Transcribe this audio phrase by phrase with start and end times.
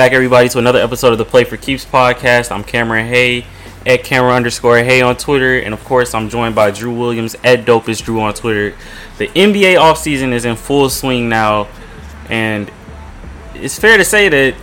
[0.00, 2.50] Back, everybody, to another episode of the Play for Keeps podcast.
[2.50, 3.44] I'm Cameron Hay
[3.84, 7.66] at Cameron underscore Hay on Twitter, and of course, I'm joined by Drew Williams at
[7.66, 8.74] Dopest Drew on Twitter.
[9.18, 11.68] The NBA offseason is in full swing now,
[12.30, 12.70] and
[13.54, 14.54] it's fair to say that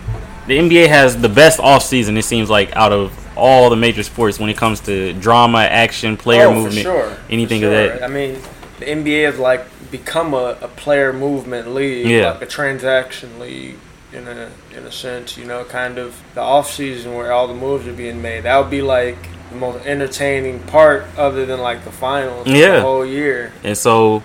[0.48, 4.40] the NBA has the best offseason, it seems like, out of all the major sports
[4.40, 7.16] when it comes to drama, action, player oh, movement, sure.
[7.30, 8.02] anything for of that.
[8.02, 8.42] I mean,
[8.80, 12.32] the NBA has like become a, a player movement league, Yeah.
[12.32, 13.78] like a transaction league
[14.14, 15.38] in a in a sense.
[15.38, 18.44] You know, kind of the off season where all the moves are being made.
[18.44, 19.18] That would be like
[19.50, 22.48] the most entertaining part, other than like the finals.
[22.48, 22.78] Yeah.
[22.78, 23.54] the whole year.
[23.64, 24.24] And so,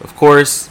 [0.00, 0.68] of course,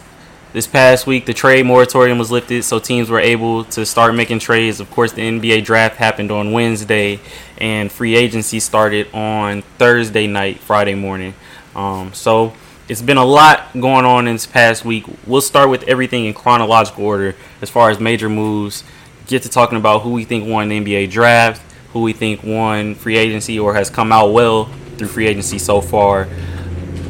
[0.53, 4.39] this past week the trade moratorium was lifted, so teams were able to start making
[4.39, 4.79] trades.
[4.79, 7.19] Of course, the NBA draft happened on Wednesday,
[7.57, 11.33] and free agency started on Thursday night, Friday morning.
[11.75, 12.53] Um, so
[12.89, 15.05] it's been a lot going on in this past week.
[15.25, 18.83] We'll start with everything in chronological order as far as major moves.
[19.27, 21.61] Get to talking about who we think won the NBA draft,
[21.93, 24.65] who we think won free agency or has come out well
[24.97, 26.27] through free agency so far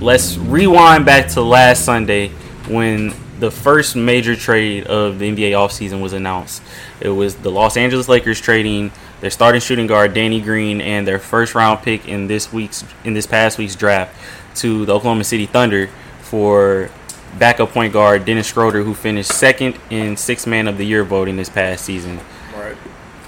[0.03, 2.27] let's rewind back to last Sunday
[2.67, 6.61] when the first major trade of the NBA offseason was announced.
[6.99, 11.19] It was the Los Angeles Lakers trading their starting shooting guard Danny Green and their
[11.19, 14.13] first round pick in this week's in this past week's draft
[14.55, 15.89] to the Oklahoma City Thunder
[16.21, 16.89] for
[17.37, 21.35] backup point guard Dennis Schroeder who finished second in six man of the year voting
[21.35, 22.19] this past season.
[22.55, 22.77] Right.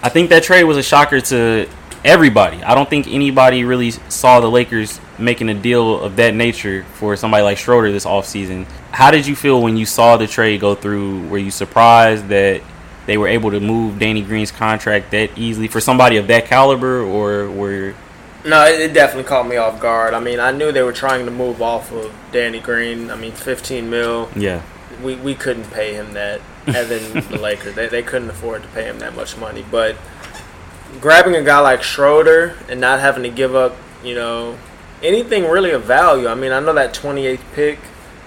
[0.04, 1.68] I think that trade was a shocker to
[2.04, 2.62] everybody.
[2.64, 7.16] I don't think anybody really saw the Lakers making a deal of that nature for
[7.16, 8.66] somebody like Schroeder this offseason.
[8.92, 11.28] How did you feel when you saw the trade go through?
[11.28, 12.62] Were you surprised that
[13.08, 17.02] they were able to move Danny Green's contract that easily for somebody of that caliber,
[17.02, 17.96] or were
[18.46, 20.14] No, it, it definitely caught me off guard.
[20.14, 23.10] I mean, I knew they were trying to move off of Danny Green.
[23.10, 24.30] I mean, 15 mil.
[24.36, 24.62] yeah,
[25.04, 28.68] we, we couldn't pay him that, and then the Lakers they, they couldn't afford to
[28.70, 29.66] pay him that much money.
[29.70, 29.96] But
[31.02, 34.58] grabbing a guy like Schroeder and not having to give up, you know,
[35.02, 36.28] anything really of value.
[36.28, 37.80] I mean, I know that 28th pick.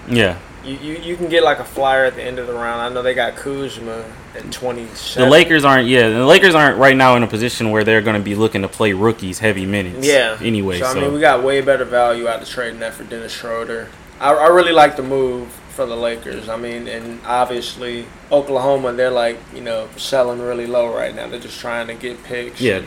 [0.07, 0.37] yeah?
[0.65, 2.81] You, you, you can get like a flyer at the end of the round.
[2.81, 4.03] I know they got Kuzma
[4.35, 4.85] at twenty.
[5.15, 5.87] The Lakers aren't.
[5.87, 8.61] Yeah, the Lakers aren't right now in a position where they're going to be looking
[8.63, 10.05] to play rookies heavy minutes.
[10.05, 10.37] Yeah.
[10.41, 13.03] Anyway, so, so, I mean, we got way better value out of trading that for
[13.05, 13.87] Dennis Schroeder.
[14.19, 16.49] I, I really like the move for the Lakers.
[16.49, 21.27] I mean, and obviously Oklahoma, they're like you know selling really low right now.
[21.27, 22.59] They're just trying to get picks.
[22.59, 22.81] yeah,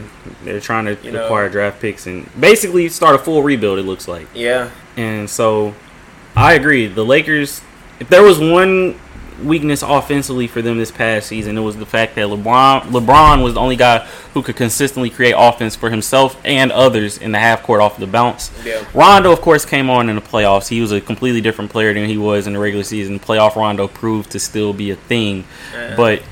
[0.44, 3.78] they're trying to You know- acquire draft picks and basically start a full rebuild.
[3.78, 4.26] It looks like.
[4.34, 4.70] Yeah.
[4.98, 5.74] And so
[6.34, 6.86] I agree.
[6.86, 7.60] The Lakers,
[8.00, 8.98] if there was one
[9.42, 13.54] weakness offensively for them this past season, it was the fact that LeBron LeBron was
[13.54, 17.62] the only guy who could consistently create offense for himself and others in the half
[17.62, 18.50] court off the bounce.
[18.64, 18.84] Yeah.
[18.94, 20.68] Rondo, of course, came on in the playoffs.
[20.68, 23.18] He was a completely different player than he was in the regular season.
[23.18, 25.44] Playoff Rondo proved to still be a thing.
[25.72, 25.96] Yeah.
[25.96, 26.22] But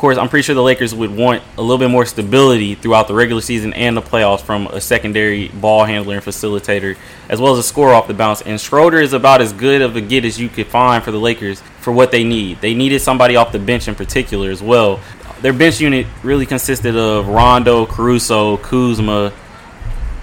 [0.00, 3.14] course, I'm pretty sure the Lakers would want a little bit more stability throughout the
[3.14, 6.96] regular season and the playoffs from a secondary ball handler and facilitator,
[7.28, 8.40] as well as a scorer off the bounce.
[8.40, 11.18] And Schroeder is about as good of a get as you could find for the
[11.18, 12.62] Lakers for what they need.
[12.62, 15.00] They needed somebody off the bench in particular as well.
[15.42, 19.34] Their bench unit really consisted of Rondo, Caruso, Kuzma,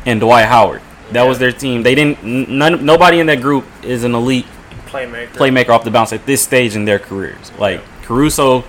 [0.08, 0.82] and Dwight Howard.
[1.12, 1.84] That was their team.
[1.84, 2.24] They didn't.
[2.24, 4.48] None, nobody in that group is an elite
[4.88, 5.34] Playmaker.
[5.34, 7.52] playmaker off the bounce at this stage in their careers.
[7.60, 8.64] Like Caruso,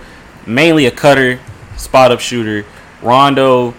[0.47, 1.39] mainly a cutter,
[1.77, 2.65] spot up shooter.
[3.01, 3.73] Rondo,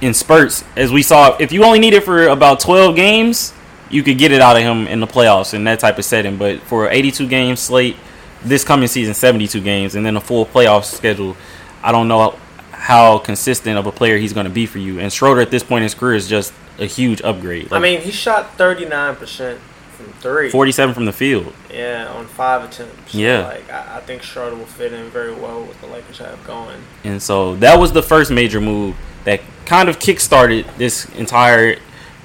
[0.00, 3.52] in spurts, as we saw, if you only need it for about 12 games,
[3.90, 6.36] you could get it out of him in the playoffs in that type of setting.
[6.36, 7.96] But for an 82 game slate,
[8.42, 11.36] this coming season, 72 games, and then a full playoff schedule,
[11.82, 12.38] I don't know
[12.72, 15.00] how consistent of a player he's going to be for you.
[15.00, 17.72] And Schroeder at this point in his career is just a huge upgrade.
[17.72, 19.58] I mean, he shot 39%
[19.96, 20.50] from three.
[20.50, 21.52] 47 from the field.
[21.72, 23.12] Yeah, on five attempts.
[23.12, 23.46] So, Yeah.
[23.46, 26.78] Like, I, I think Schroeder will fit in very well with the Lakers have going.
[27.04, 31.76] And so that was the first major move that kind of kickstarted this entire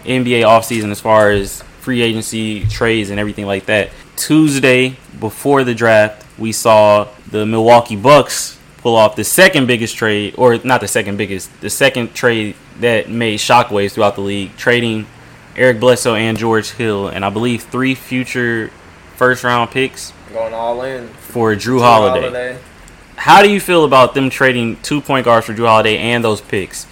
[0.06, 3.90] NBA offseason as far as free agency trades and everything like that.
[4.16, 10.36] Tuesday, before the draft, we saw the Milwaukee Bucks pull off the second biggest trade,
[10.38, 15.06] or not the second biggest, the second trade that made shockwaves throughout the league, trading
[15.62, 18.72] Eric Bledsoe and George Hill, and I believe three future
[19.16, 21.08] first round picks Going all in.
[21.10, 22.58] for Jrue Holiday.
[23.16, 26.42] How do you feel about them trading two point guards for Jrue Holiday and those
[26.42, 26.88] picks?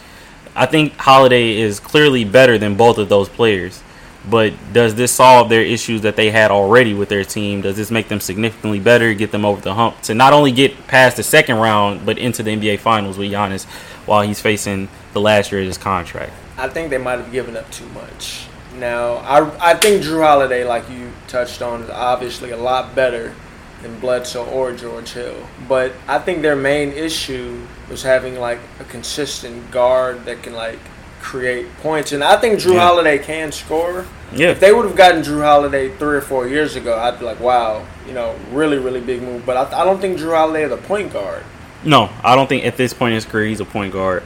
[0.56, 3.81] I think Holiday is clearly better than both of those players.
[4.30, 7.62] But does this solve their issues that they had already with their team?
[7.62, 10.86] Does this make them significantly better, get them over the hump to not only get
[10.86, 13.66] past the second round, but into the NBA Finals with Giannis
[14.06, 16.33] while he's facing the last year of his contract?
[16.56, 18.45] I think they might have given up too much.
[18.80, 23.36] Now, I, I think Jrue Holiday, like you touched on, is obviously a lot better
[23.81, 25.36] than Bledsoe or George Hill.
[25.68, 30.80] But I think their main issue was having like a consistent guard that can like
[31.22, 32.12] create points.
[32.12, 32.88] And I think Jrue Yeah.
[32.88, 34.06] Holiday can score.
[34.34, 34.50] Yeah.
[34.50, 37.40] If they would have gotten Jrue Holiday three or four years ago, I'd be like,
[37.40, 39.46] wow, you know, really, really big move.
[39.46, 41.44] But I, I don't think Jrue Holiday is a point guard.
[41.84, 44.24] No, I don't think at this point in his career he's a point guard.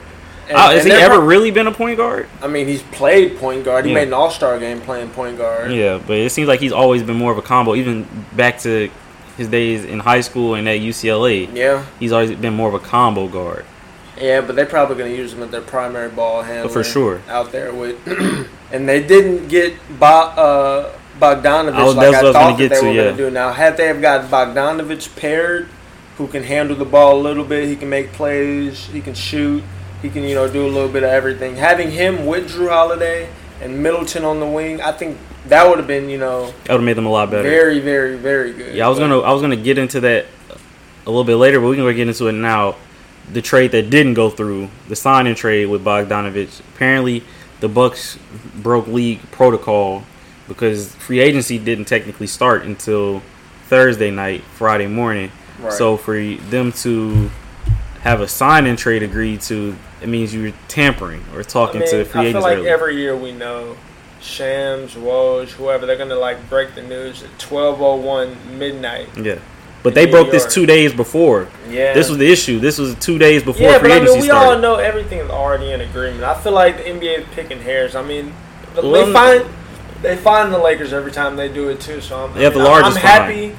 [0.49, 2.27] And- Uh, has he ever pro- really been a point guard?
[2.41, 3.85] I mean, he's played point guard.
[3.85, 3.99] He Yeah.
[3.99, 5.71] made an All Star game playing point guard.
[5.71, 7.75] Yeah, but it seems like he's always been more of a combo.
[7.75, 8.89] Even back to
[9.37, 12.79] his days in high school and at UCLA, Yeah, he's always been more of a
[12.79, 13.65] combo guard.
[14.21, 17.21] yeah, but they're probably going to use him as their primary ball handler for sure.
[17.29, 17.95] out there with.
[18.71, 20.89] and they didn't get Bo- uh,
[21.21, 22.91] Bogdanovic I was- like that's I what I was thought that get they to, were
[22.91, 23.03] yeah.
[23.05, 23.31] going to do.
[23.31, 25.67] Now, had they have got Bogdanovic paired,
[26.17, 29.63] who can handle the ball a little bit, he can make plays, he can shoot,
[30.03, 31.55] he can you know do a little bit of everything.
[31.55, 33.27] Having him with Jrue Holiday
[33.61, 35.17] and Middleton on the wing, I think
[35.47, 37.49] that would have been you know That would have made them a lot better.
[37.49, 38.75] very, very, very good.
[38.75, 40.27] Yeah, I was But- gonna I was gonna get into that
[41.07, 42.75] a little bit later, but we can go get into it now.
[43.31, 46.59] The trade that didn't go through, the signing trade with Bogdanovic.
[46.75, 47.23] Apparently,
[47.61, 48.17] the Bucks
[48.55, 50.03] broke league protocol
[50.49, 53.21] because free agency didn't technically start until
[53.69, 55.31] Thursday night, Friday morning.
[55.61, 55.71] Right.
[55.71, 57.31] So for them to
[58.01, 61.91] have a sign and trade agreed to, it means you're tampering or talking I mean,
[61.91, 62.69] to free I feel agents like early.
[62.69, 63.75] every year we know
[64.21, 69.09] Shams, Woj, whoever they're gonna like break the news at twelve oh one midnight.
[69.17, 69.39] yeah,
[69.81, 71.47] but they New broke this two days before.
[71.69, 72.59] Yeah, This was the issue.
[72.59, 74.49] This was two days before yeah, free but I agency mean we started.
[74.55, 76.23] all know everything is already in agreement.
[76.23, 77.95] I feel like the NBA is picking hairs.
[77.95, 78.33] I mean,
[78.75, 79.45] the- Well, they find
[80.01, 81.99] they find the Lakers every time they do it too.
[82.01, 83.55] So I'm, have the largest I'm happy.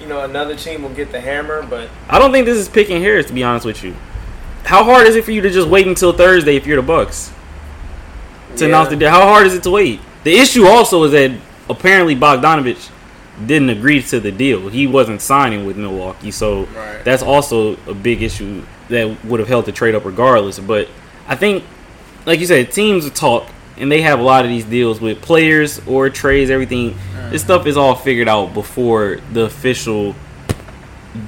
[0.00, 3.02] You know, another team will get the hammer, but I don't think this is picking
[3.02, 3.94] hairs, to be honest with you.
[4.64, 7.32] How hard is it for you to just wait until Thursday if you're the Bucks
[8.56, 8.68] to yeah.
[8.68, 9.10] announce the deal?
[9.10, 10.00] How hard is it to wait?
[10.24, 11.32] The issue also is that
[11.70, 12.90] apparently Bogdanovic
[13.46, 14.68] didn't agree to the deal.
[14.68, 17.04] He wasn't signing with Milwaukee, so Right.
[17.04, 20.58] that's also a big issue that would have held the trade up regardless.
[20.58, 20.88] But
[21.28, 21.62] I think,
[22.26, 23.46] like you said, teams talk
[23.76, 26.50] and they have a lot of these deals with players or trades.
[26.50, 26.96] Everything
[27.30, 30.16] this stuff is all figured out before the official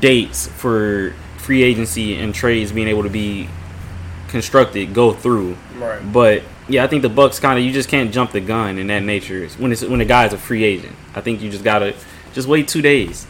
[0.00, 3.48] dates for free agency and trades being able to be
[4.28, 5.56] constructed go through.
[5.76, 6.00] right.
[6.12, 8.86] But yeah, I think the Bucks kind of you just can't jump the gun in
[8.88, 10.94] that nature when it's when the guy's a free agent.
[11.14, 11.94] I think you just gotta
[12.32, 13.26] just wait two days.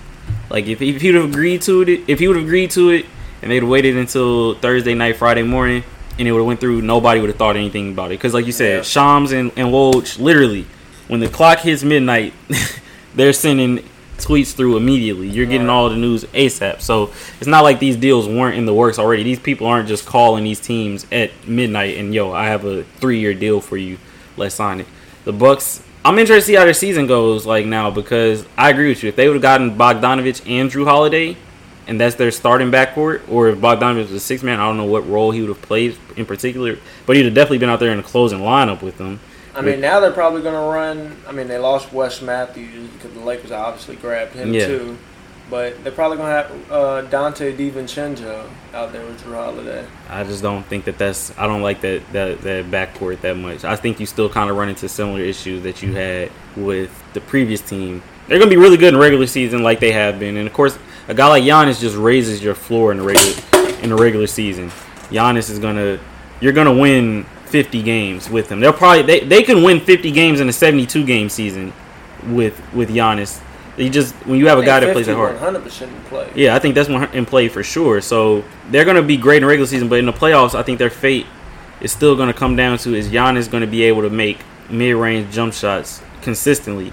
[0.51, 2.91] Like if if he would have agreed to it, if he would have agreed to
[2.91, 3.07] it,
[3.43, 5.83] and they'd waited until Thursday night, Friday morning,
[6.19, 8.19] and it would have went through, nobody would have thought anything about it.
[8.19, 8.83] Because like you said, Yeah.
[8.83, 10.67] Shams and and Woj, literally,
[11.09, 12.35] when the clock hits midnight,
[13.15, 13.83] they're sending
[14.21, 15.29] tweets through immediately.
[15.29, 16.81] You're getting all the news ASAP.
[16.81, 19.23] So it's not like these deals weren't in the works already.
[19.23, 23.21] These people aren't just calling these teams at midnight and yo, I have a three
[23.21, 23.99] year deal for you.
[24.37, 24.87] Let's sign it.
[25.25, 25.83] The Bucks.
[26.03, 29.11] I'm interested to see how their season goes like now because I agree with you.
[29.11, 31.37] If they would have gotten Bogdanovic and Jrue Holiday,
[31.87, 34.87] and that's their starting backcourt, or if Bogdanovic was a six man, I don't know
[34.87, 37.91] what role he would have played in particular, but he'd have definitely been out there
[37.91, 39.21] in the closing lineup with them.
[39.55, 41.17] I mean, now they're probably going to run.
[41.27, 44.67] I mean, they lost Wes Matthews because the Lakers obviously grabbed him Yeah.
[44.67, 44.99] too.
[45.51, 49.85] But they're probably going to have uh, Donte DiVincenzo out there with Jrue Holiday.
[50.09, 51.37] I just don't think that that's.
[51.37, 53.65] I don't like that that that backcourt that much.
[53.65, 57.21] I think you still kind of run into similar issues that you had with the
[57.21, 58.01] previous team.
[58.29, 60.79] They're gonna be really good in regular season, like they have been, and of course,
[61.09, 64.69] a guy like Giannis just raises your floor in the regular in the regular season.
[65.11, 65.99] Giannis is gonna.
[66.41, 68.61] You're gonna win 50 games with him.
[68.61, 71.73] They'll probably they, they can win 50 games in a 72 game season
[72.29, 73.41] with with Giannis.
[73.77, 75.35] You just when you have a guy that plays that hard.
[75.35, 76.31] 100 percent in play.
[76.35, 78.01] Yeah, I think that's one in play for sure.
[78.01, 80.79] So they're going to be great in regular season, but in the playoffs, I think
[80.79, 81.27] their fate
[81.81, 84.39] is still going to come down to is Giannis going to be able to make
[84.69, 86.93] mid-range jump shots consistently,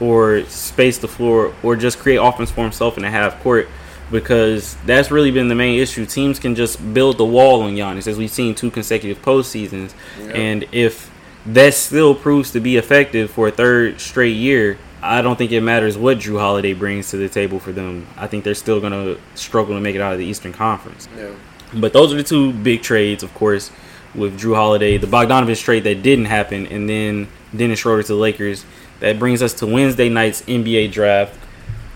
[0.00, 3.68] or space the floor, or just create offense for himself in the half court.
[4.10, 6.06] Because that's really been the main issue.
[6.06, 9.94] Teams can just build the wall on Giannis, as we've seen two consecutive postseasons.
[10.20, 10.30] Yeah.
[10.32, 11.10] And if
[11.46, 15.60] that still proves to be effective for a third straight year, I don't think it
[15.60, 18.06] matters what Jrue Holiday brings to the table for them.
[18.16, 21.08] I think they're still going to struggle to make it out of the Eastern Conference.
[21.16, 21.34] Yeah.
[21.74, 23.70] But those are the two big trades, of course,
[24.14, 28.14] with Jrue Holiday, the Bogdanovic trade that didn't happen, and then Dennis Schroeder to the
[28.14, 28.64] Lakers.
[29.00, 31.38] That brings us to Wednesday night's NBA draft.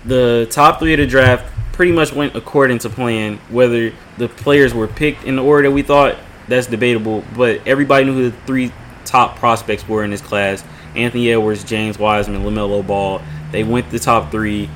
[0.05, 3.39] The top three of the draft pretty much went according to plan.
[3.49, 7.25] Whether the players were picked in the order that we thought, that's debatable.
[7.35, 8.71] But everybody knew who the three
[9.07, 10.63] top prospects were in this class
[10.95, 13.23] Anthony Edwards, James Wiseman, LaMelo Ball.
[13.51, 14.69] They went the top three.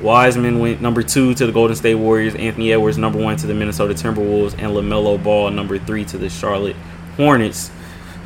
[0.00, 2.34] Wiseman went number two to the Golden State Warriors.
[2.34, 6.30] Anthony Edwards number one to the Minnesota Timberwolves, and Lamelo Ball number three to the
[6.30, 6.76] Charlotte
[7.18, 7.70] Hornets.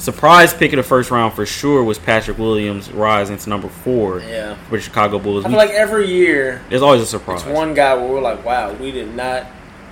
[0.00, 4.20] Surprise pick of the first round for sure was Patrick Williams rising to number four
[4.20, 4.54] Yeah.
[4.68, 5.44] for the Chicago Bulls.
[5.44, 7.42] I We- feel like every year There's always a surprise.
[7.42, 9.44] it's one guy where we're like, wow, we did not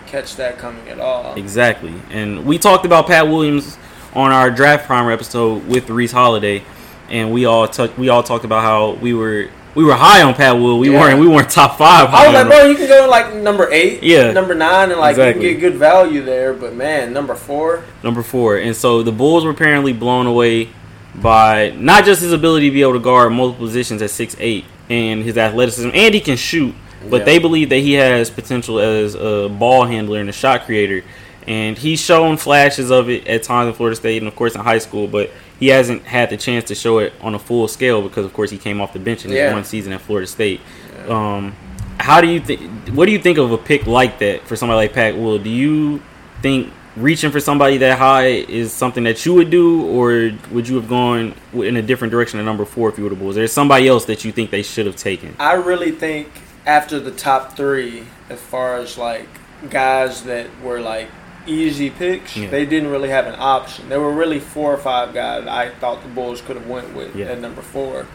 [0.06, 1.34] catch that coming at all.
[1.36, 1.92] Exactly.
[2.10, 3.76] And we talked about Pat Williams
[4.14, 6.62] on our draft primer episode with Reese Holiday,
[7.10, 9.48] and we all took we all talked about how we were
[9.78, 10.76] we were high on Pat Will.
[10.80, 10.98] We Yeah.
[11.00, 12.08] weren't we weren't top five.
[12.12, 14.32] I was like, bro, you can go like number eight, Yeah.
[14.32, 15.44] number nine, and like Exactly.
[15.46, 16.52] you can get good value there.
[16.52, 18.56] But man, number four, number four.
[18.56, 20.70] And so the Bulls were apparently blown away
[21.14, 24.64] by not just his ability to be able to guard multiple positions at six eight
[24.90, 26.74] and his athleticism, and he can shoot.
[27.08, 27.24] But Yeah.
[27.26, 31.04] they believe that he has potential as a ball handler and a shot creator.
[31.46, 34.60] And he's shown flashes of it at times in Florida State and, of course, in
[34.60, 35.06] high school.
[35.06, 38.32] But he hasn't had the chance to show it on a full scale because, of
[38.32, 39.52] course, he came off the bench in his Yeah.
[39.52, 40.60] one season at Florida State.
[41.08, 41.54] Um,
[41.98, 42.60] how do you think?
[42.90, 45.38] What do you think of a pick like that for somebody like Pat Will?
[45.38, 46.00] Do you
[46.42, 50.76] think reaching for somebody that high is something that you would do, or would you
[50.76, 53.32] have gone in a different direction at number four if you were the Bulls?
[53.32, 55.34] Is there somebody else that you think they should have taken?
[55.38, 56.28] I really think
[56.66, 59.26] after the top three, as far as like
[59.70, 61.08] guys that were like
[61.48, 62.48] easy picks, Yeah.
[62.50, 63.88] they didn't really have an option.
[63.88, 67.16] There were really four or five guys I thought the Bulls could have went with
[67.16, 67.26] Yeah.
[67.26, 68.06] at number four.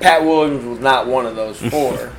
[0.00, 2.12] Pat Williams was not one of those four,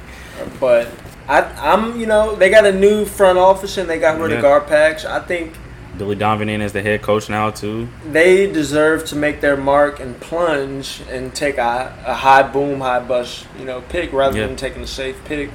[0.59, 0.87] but
[1.27, 4.37] I, I'm you know they got a new front office and they got rid Yeah.
[4.39, 5.05] of Garpax.
[5.05, 5.53] I think
[5.97, 7.87] Billy Donovan in as the head coach now too.
[8.09, 12.99] they deserve to make their mark and plunge and take a, a high boom, high
[13.01, 14.47] bust, you know, pick rather Yeah.
[14.47, 15.49] than taking a safe pick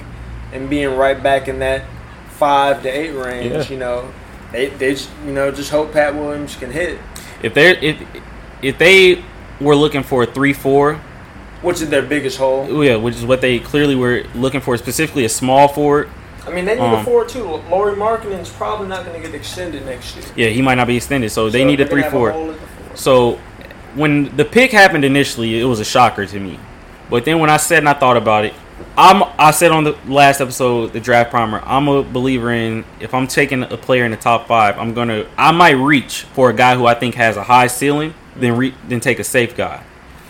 [0.52, 1.84] and being right back in that
[2.28, 3.52] five to eight range.
[3.52, 3.68] Yeah.
[3.68, 4.04] You know,
[4.54, 6.98] they they just, you know just hope Pat Williams can hit,
[7.42, 7.96] If they if
[8.62, 9.24] if they
[9.60, 10.94] were looking for a three four,
[11.62, 12.66] which is their biggest hole.
[12.70, 16.08] Oh yeah, which is what they clearly were looking for, specifically a small forward.
[16.46, 17.44] I mean, they need Um, a four too.
[17.70, 20.24] Lauri Markkanen's probably not going to get extended next year.
[20.36, 22.32] Yeah, he might not be extended, so they So need a three four.
[22.32, 22.96] hole at the four.
[22.96, 23.38] So
[23.94, 26.58] when the pick happened initially, it was a shocker to me.
[27.08, 28.52] But then when I said and I thought about it,
[28.96, 33.14] I'm I said on the last episode, the draft primer, I'm a believer in if
[33.14, 36.54] I'm taking a player in the top five, I'm gonna I might reach for a
[36.54, 39.82] guy who I think has a high ceiling, then re, then take a safe guy.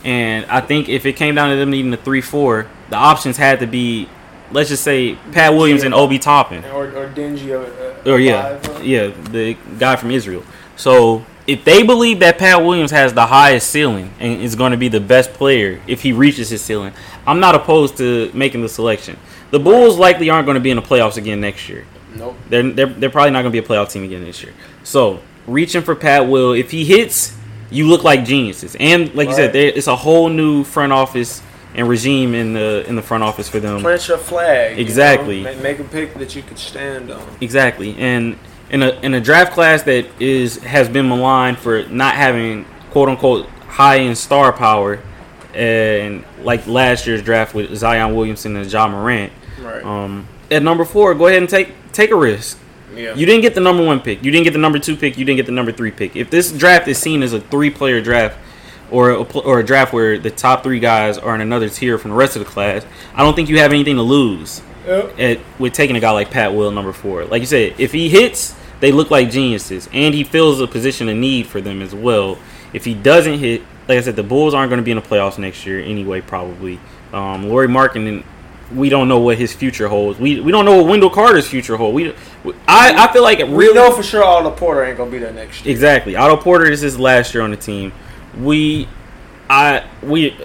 [0.05, 3.37] And I think if it came down to them needing a three four, the options
[3.39, 4.09] had to be,
[4.53, 6.65] let's just say Pat Williams and Obi Toppin.
[6.67, 7.55] Or, or dingy.
[7.55, 7.65] Uh,
[8.07, 10.43] Or yeah, five, uh, yeah, the guy from Israel.
[10.77, 14.79] So if they believe that Pat Williams has the highest ceiling and is going to
[14.79, 16.93] be the best player if he reaches his ceiling,
[17.27, 19.19] I'm not opposed to making the selection.
[19.51, 21.85] The Bulls likely aren't going to be in the playoffs again next year.
[22.17, 22.37] Nope.
[22.49, 24.53] They're they're, they're probably not going to be a playoff team again this year.
[24.85, 27.37] So reaching for Pat Will, if he hits,
[27.71, 28.77] you look like geniuses.
[28.79, 31.43] And like you said, there, it's a whole new front office
[31.75, 33.81] and regime in the in the front office for them.
[33.81, 34.77] Plant your flag.
[34.77, 35.43] you Exactly.
[35.43, 35.55] know?
[35.57, 37.27] Ma- Make a pick that you could stand on.
[37.41, 38.39] Exactly, and
[38.71, 43.09] in a in a draft class that is has been maligned for not having quote
[43.09, 45.01] unquote high end star power,
[45.55, 49.33] and like last year's draft with Zion Williamson and Ja Morant.
[49.61, 49.85] Right.
[49.85, 52.59] Um, at number four, go ahead and take take a risk.
[52.95, 53.15] yeah.
[53.15, 54.23] You didn't get the number one pick.
[54.25, 55.17] You didn't get the number two pick.
[55.19, 56.17] You didn't get the number three pick.
[56.17, 58.39] If this draft is seen as a three player draft.
[58.91, 62.11] Or a, or a draft where the top three guys are in another tier from
[62.11, 65.19] the rest of the class, I don't think you have anything to lose Yep.
[65.19, 67.25] at with taking a guy like Pat Will number four.
[67.25, 71.09] Like you said, if he hits, they look like geniuses, and he fills a position
[71.09, 72.39] of need for them as well.
[72.73, 75.03] If he doesn't hit, like I said, the Bulls aren't going to be in the
[75.03, 76.21] playoffs next year anyway.
[76.21, 76.81] Probably.
[77.13, 78.25] Um, Lauri Markin,
[78.75, 80.19] we don't know what his future holds.
[80.19, 81.95] We we don't know what Wendell Carter's future holds.
[81.95, 82.13] We,
[82.67, 85.33] I I feel like it We know for sure Otto Porter ain't gonna be there
[85.33, 85.73] next year.
[85.73, 86.17] Exactly.
[86.17, 87.93] Otto Porter is his last year on the team.
[88.41, 88.89] We,
[89.49, 90.37] I, we,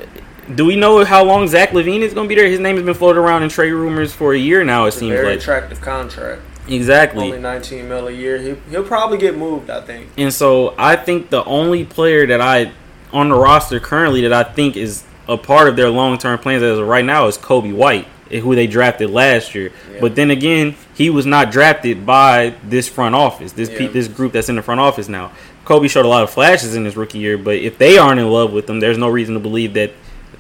[0.56, 2.48] do we know how long Zach LaVine is going to be there?
[2.50, 4.86] His name has been floated around in trade rumors for a year now.
[4.86, 6.42] It It's a seems very like attractive contract.
[6.68, 7.26] exactly.
[7.26, 8.38] Only 19 mil a year.
[8.40, 9.70] He, he'll probably get moved.
[9.70, 10.10] I think.
[10.18, 12.72] And so I think the only player that I
[13.12, 16.64] on the roster currently that I think is a part of their long term plans
[16.64, 19.72] as of right now is Coby White, eh, who they drafted last year.
[19.94, 20.00] Yeah.
[20.02, 24.34] But then again, he was not drafted by this front office, this pe- this group
[24.34, 25.32] that's in the front office now.
[25.66, 28.28] Coby showed a lot of flashes in his rookie year, but if they aren't in
[28.28, 29.92] love with him, there's no reason to believe that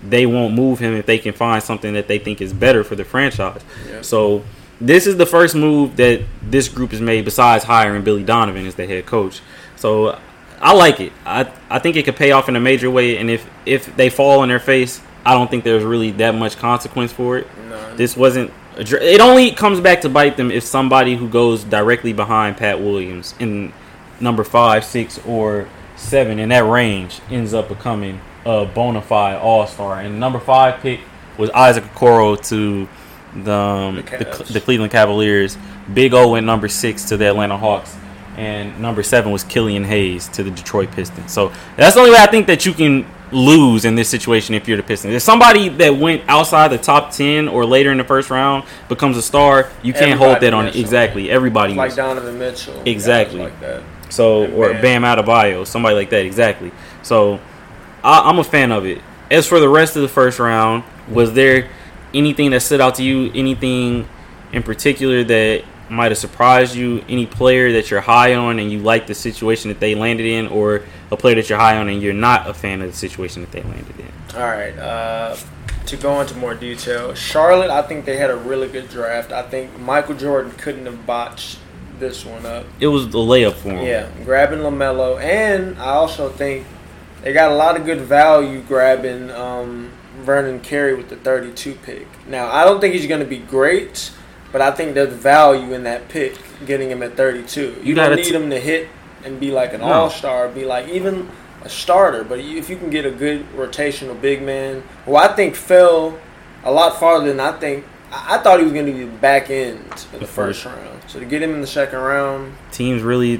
[0.03, 2.95] they won't move him if they can find something that they think is better for
[2.95, 3.61] the franchise.
[3.89, 4.01] Yeah.
[4.01, 4.43] So
[4.79, 8.75] this is the first move that this group has made besides hiring Billy Donovan as
[8.75, 9.41] the head coach.
[9.75, 10.19] So
[10.61, 11.13] I like it.
[11.25, 14.09] I I think it could pay off in a major way, and if if they
[14.09, 17.47] fall on their face, I don't think there's really that much consequence for it.
[17.69, 17.97] None.
[17.97, 18.51] This wasn't.
[18.77, 23.35] It only comes back to bite them if somebody who goes directly behind Pat Williams
[23.39, 23.73] in
[24.21, 29.65] number five, six, or seven in that range ends up becoming a bona fide All
[29.67, 29.99] Star.
[29.99, 30.99] And number five pick
[31.37, 32.87] was Isaac Okoro to
[33.43, 34.01] the um, The
[34.47, 35.57] the, the Cleveland Cavaliers.
[35.93, 37.95] Big O went number six to the Atlanta Hawks.
[38.37, 41.31] and number seven was Killian Hayes to the Detroit Pistons.
[41.31, 44.67] So that's the only way I think that you can lose in this situation if
[44.67, 45.13] you're the Pistons.
[45.13, 49.17] If somebody that went outside the top ten or later in the first round becomes
[49.17, 50.81] a star, you can't hold that on misses.
[50.81, 51.29] exactly.
[51.29, 51.95] Everybody like.
[51.95, 53.39] Donovan Mitchell, Exactly.
[53.41, 53.83] like that.
[54.09, 55.01] So And or Bam.
[55.03, 56.71] Bam Adebayo, somebody like that, exactly.
[57.03, 57.39] So
[58.03, 59.01] I, I'm a fan of it.
[59.31, 61.69] As for the rest of the first round, was there
[62.13, 63.31] anything that stood out to you?
[63.33, 64.07] Anything
[64.51, 67.03] in particular that might have surprised you?
[67.07, 70.47] Any player that you're high on and you like the situation that they landed in,
[70.47, 73.41] or a player that you're high on and you're not a fan of the situation
[73.41, 74.11] that they landed in?
[74.35, 74.77] All right.
[74.77, 75.35] Uh,
[75.85, 79.31] to go into more detail, Charlotte, I think they had a really good draft.
[79.31, 81.59] I think Michael Jordan couldn't have botched
[81.97, 82.65] this one up.
[82.79, 83.85] It was the layup for him.
[83.85, 86.65] Yeah, grabbing Lamelo, and I also think
[87.23, 92.07] they got a lot of good value grabbing um, Vernon Carey with the 32 pick.
[92.27, 94.11] Now, I don't think he's going to be great,
[94.51, 97.61] but I think there's value in that pick, getting him at 32.
[97.61, 98.87] You, You don't need t- him to hit
[99.23, 99.87] and be like an No.
[99.87, 101.29] all star, be like even
[101.63, 102.23] a starter.
[102.23, 106.17] But if you can get a good rotational big man, who I think fell
[106.63, 107.85] a lot farther than I think.
[108.11, 111.01] I I thought he was going to be back end of the first round.
[111.07, 113.39] So to get him in the second round, teams really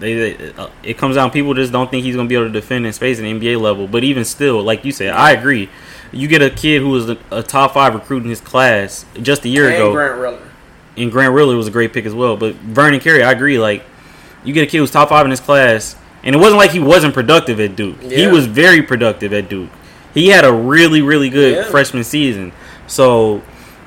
[0.00, 2.46] they, they uh, it comes down people just don't think he's going to be able
[2.46, 5.32] to defend in space at the NBA level but even still like you said I
[5.32, 5.68] agree.
[6.12, 9.44] You get a kid who was a, a top 5 recruit in his class just
[9.44, 9.92] a year and ago.
[9.92, 10.48] Grant Riller.
[10.96, 13.84] and Grant Riller was a great pick as well but Vernon Carey I agree like
[14.44, 16.80] you get a kid who's top 5 in his class and it wasn't like he
[16.80, 18.00] wasn't productive at Duke.
[18.02, 19.70] He was very productive at Duke.
[20.14, 21.70] He had a really really good Yeah.
[21.70, 22.52] freshman season.
[22.86, 23.42] So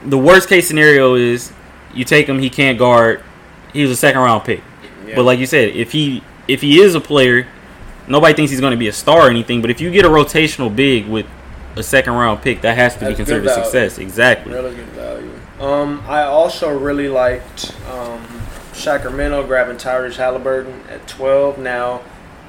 [0.05, 1.51] the worst case scenario is
[1.93, 3.23] you take him he can't guard
[3.73, 4.61] he was a second round pick
[5.07, 5.15] Yeah.
[5.15, 7.47] but like you said, if he if he is a player,
[8.07, 9.61] nobody thinks he's going to be a star or anything.
[9.61, 11.25] But if you get a rotational big with
[11.75, 13.97] a second round pick, that has to be considered a success.
[13.97, 14.53] Exactly.
[14.53, 15.31] Really good value.
[15.59, 18.25] Um, I also really liked um,
[18.73, 21.57] Sacramento grabbing Tyrese Halliburton at 12.
[21.57, 22.01] Now,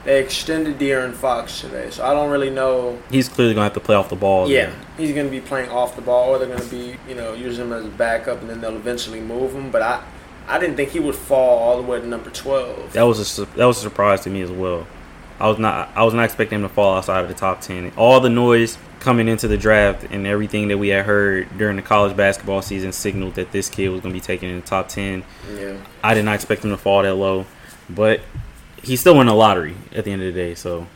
[0.05, 2.99] they extended De'Aaron Fox today, so I don't really know.
[3.11, 4.49] He's clearly going to have to play off the ball.
[4.49, 4.77] Yeah, then.
[4.97, 7.33] he's going to be playing off the ball, or they're going to be, you know,
[7.33, 9.71] using him as a backup, and then they'll eventually move him.
[9.71, 10.05] But I,
[10.49, 12.93] I didn't think he would fall all the way to number 12.
[12.95, 14.87] that was a that was a surprise to me as well.
[15.41, 17.93] I was not I was not expecting him to fall outside of the top ten.
[17.97, 21.83] All the noise coming into the draft and everything that we had heard during the
[21.83, 24.89] college basketball season signaled that this kid was going to be taken in the top
[24.89, 25.23] ten.
[25.55, 25.77] Yeah.
[26.03, 27.47] I did not expect him to fall that low,
[27.89, 28.21] but
[28.83, 30.55] he still won the lottery at the end of the day.
[30.55, 30.89] So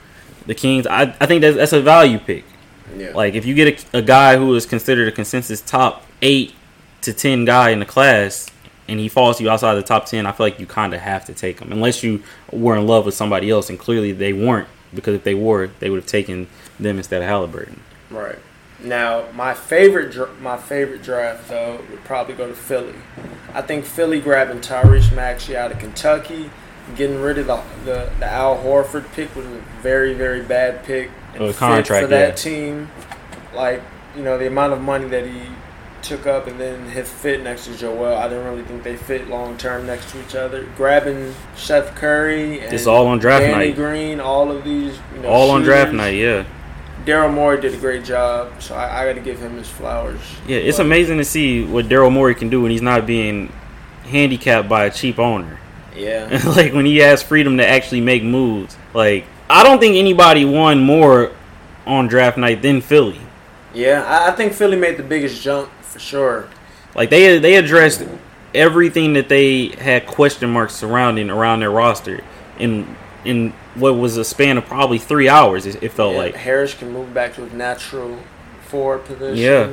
[0.47, 2.45] the Kings, I, I think that's, that's a value pick.
[2.97, 3.13] Yeah.
[3.15, 6.55] Like if you get a, a guy who is considered a consensus top eight
[7.03, 8.51] to ten guy in the class,
[8.93, 11.01] and he falls to you outside the top ten, I feel like you kind of
[11.01, 14.33] have to take him, unless you were in love with somebody else, and clearly they
[14.33, 14.69] weren't.
[14.95, 16.47] Because if they were, they would have taken
[16.79, 17.81] them instead of Halliburton.
[18.11, 18.39] Right.
[18.85, 22.95] Now, my favorite my favorite draft though would probably go to Philly.
[23.55, 26.51] I think Philly grabbing Tyrese Maxey out of Kentucky,
[26.97, 31.11] getting rid of the the, the Al Horford pick was a very very bad pick
[31.35, 32.35] and Oh, contract, for that yeah.
[32.35, 32.91] team.
[33.55, 33.83] Like
[34.17, 35.43] you know the amount of money that he
[36.03, 39.29] took up and then his fit next to Joel, I didn't really think they fit
[39.29, 40.65] long term next to each other.
[40.77, 43.77] Grabbing Seth Curry and It's all on draft Danny night.
[43.77, 46.45] Green, all of these you know, All on draft night, yeah.
[47.05, 50.21] Daryl Morey did a great job, so I, I got to give him his flowers.
[50.47, 53.53] Yeah, it's But, amazing to see what Daryl Morey can do when he's not being
[54.05, 55.59] handicapped by a cheap owner.
[55.97, 58.77] Yeah, like when he has freedom to actually make moves.
[58.95, 61.33] Like I don't think anybody won more
[61.87, 63.21] on draft night than Philly.
[63.75, 64.25] yeah.
[64.27, 66.49] I think Philly made the biggest jump for sure.
[66.95, 68.05] Like they they addressed
[68.55, 72.23] everything that they had question marks surrounding around their roster
[72.59, 75.65] in in what was a span of probably three hours.
[75.67, 76.35] It, it felt Yeah, like.
[76.35, 78.19] Harris can move back to his natural
[78.63, 79.37] forward position.
[79.37, 79.71] Yeah.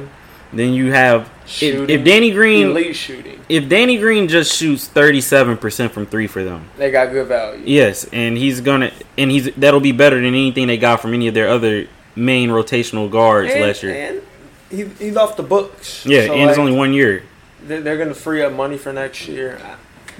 [0.52, 1.30] Then you have
[1.62, 6.08] if, if Danny Green elite shooting, if Danny Green just shoots thirty seven percent from
[6.08, 6.68] three for them.
[6.78, 7.62] they got good value.
[7.66, 11.28] Yes, and he's gonna and he's that'll be better than anything they got from any
[11.28, 13.94] of their other main rotational guards and, last year.
[13.94, 14.22] and
[14.70, 16.06] he, he's off the books.
[16.06, 17.24] yeah, So, and it's like, only one year.
[17.64, 19.60] They're, they're going to free up money for next year.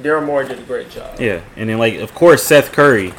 [0.02, 1.20] Daryl Morey did a great job.
[1.20, 3.14] Yeah, and then like of course Seth Curry,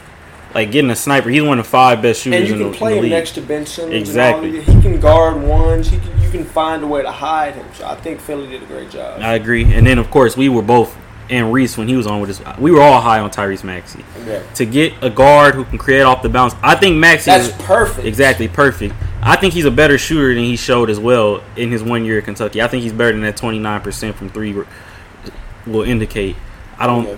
[0.54, 1.28] like getting a sniper.
[1.28, 3.02] He's one of the five best shooters And you in, can the, play in the
[3.02, 3.10] league.
[3.12, 3.94] next to Ben Simmons.
[3.94, 4.60] Exactly.
[4.62, 5.88] He can guard ones.
[5.88, 7.66] He can, you can find a way to hide him.
[7.74, 9.20] So I think Philly did a great job.
[9.20, 9.70] I agree.
[9.74, 10.96] And then of course we were both
[11.30, 12.58] and Reese when he was on with us.
[12.58, 14.04] We were all high on Tyrese Maxey.
[14.26, 14.42] Yeah.
[14.54, 17.52] To get a guard who can create off the bounce, I think Maxey That's is
[17.62, 18.06] perfect.
[18.06, 18.94] exactly perfect.
[19.22, 22.18] I think he's a better shooter than he showed as well in his one year
[22.18, 22.60] at Kentucky.
[22.62, 24.54] I think he's better than that twenty nine percent from three
[25.66, 26.36] will indicate.
[26.78, 27.06] I don't.
[27.06, 27.16] Yeah.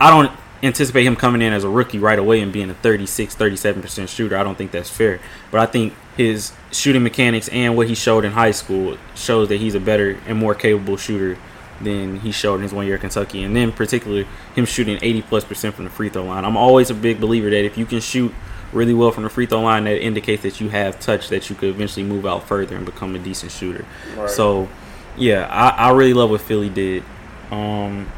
[0.00, 0.30] I don't
[0.62, 4.36] anticipate him coming in as a rookie right away and being a 36, 37% shooter.
[4.36, 5.20] I don't think that's fair.
[5.50, 9.60] But I think his shooting mechanics and what he showed in high school shows that
[9.60, 11.38] he's a better and more capable shooter
[11.80, 15.22] than he showed in his one year at Kentucky, and then particularly him shooting 80
[15.22, 16.44] plus percent from the free throw line.
[16.44, 18.34] I'm always a big believer that if you can shoot
[18.72, 21.56] really well from the free throw line, that indicates that you have touch that you
[21.56, 23.84] could eventually move out further and become a decent shooter.
[24.16, 24.30] Right.
[24.30, 24.68] So,
[25.16, 27.04] yeah, I, I really love what Philly did.
[27.50, 28.10] Um,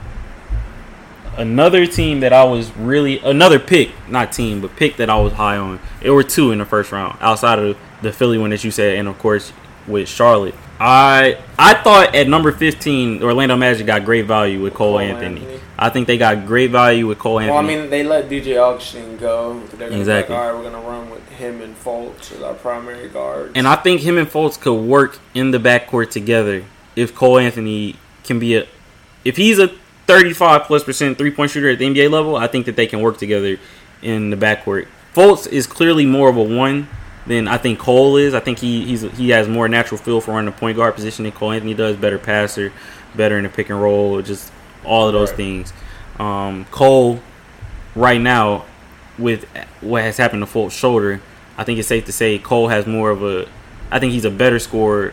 [1.37, 5.35] another team that I was really another pick, not team, but pick that I was
[5.35, 5.81] high on.
[6.03, 8.97] There were two in the first round outside of the Philly one that you said,
[8.97, 9.53] and of course
[9.87, 10.55] with Charlotte.
[10.81, 15.41] I I thought at number fifteen, Orlando Magic got great value with Cole, Cole Anthony.
[15.43, 15.61] Anthony.
[15.79, 17.53] I think they got great value with Cole Anthony.
[17.55, 19.61] Well, I mean, they let DJ Augustin go.
[19.77, 20.35] They're gonna Exactly.
[20.35, 23.53] Be like, All right, we're gonna run with him and Fultz as our primary guards.
[23.55, 26.65] And I think him and Fultz could work in the backcourt together
[26.97, 28.67] if Cole Anthony can be a
[29.25, 29.69] if he's a
[30.07, 33.01] 35 plus percent three point shooter at the NBA level, I think that they can
[33.01, 33.59] work together
[34.01, 34.87] in the backcourt.
[35.15, 36.89] Fultz is clearly more of a one
[37.27, 38.35] than I think Cole is.
[38.35, 41.25] I think he he's he has more natural feel for running the point guard position
[41.25, 41.97] than Cole Anthony does.
[41.97, 42.73] Better passer,
[43.15, 44.53] better in the pick and roll, just
[44.85, 45.37] all of those Right.
[45.37, 45.73] things.
[46.19, 47.21] Um, Cole
[47.95, 48.65] right now
[49.19, 49.45] with
[49.81, 51.21] what has happened to Fultz's shoulder,
[51.59, 53.47] I think it's safe to say Cole has more of a.
[53.91, 55.13] I think he's a better scorer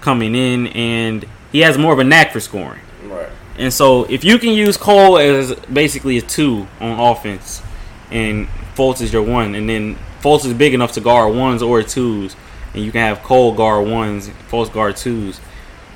[0.00, 2.80] coming in, and he has more of a knack for scoring.
[3.04, 3.28] right.
[3.58, 7.62] And so, if you can use Cole as basically a two on offense,
[8.10, 11.84] and Fultz is your one, and then Fultz is big enough to guard ones or
[11.84, 12.34] twos,
[12.74, 15.40] and you can have Cole guard ones, Fultz guard twos,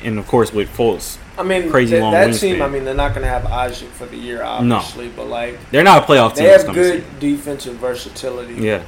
[0.05, 2.41] and of course with Fultz, I mean, Crazy th- long that wingspan.
[2.41, 2.63] team.
[2.63, 6.05] I mean, they're not gonna have Isaac for the year, obviously, but like they're not
[6.05, 6.45] a playoff team.
[6.45, 8.55] they have good defensive versatility.
[8.55, 8.83] Yeah,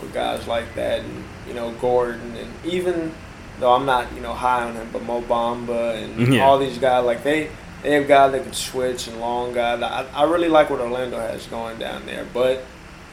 [0.00, 3.12] for guys like that, and you know Gordon, and even
[3.60, 6.46] though I'm not you know high on him, but Mo Bamba and Yeah.
[6.46, 7.50] all these guys like they
[7.82, 9.82] they have guys that can switch and long guys.
[9.82, 12.64] I, I really like what Orlando has going down there, but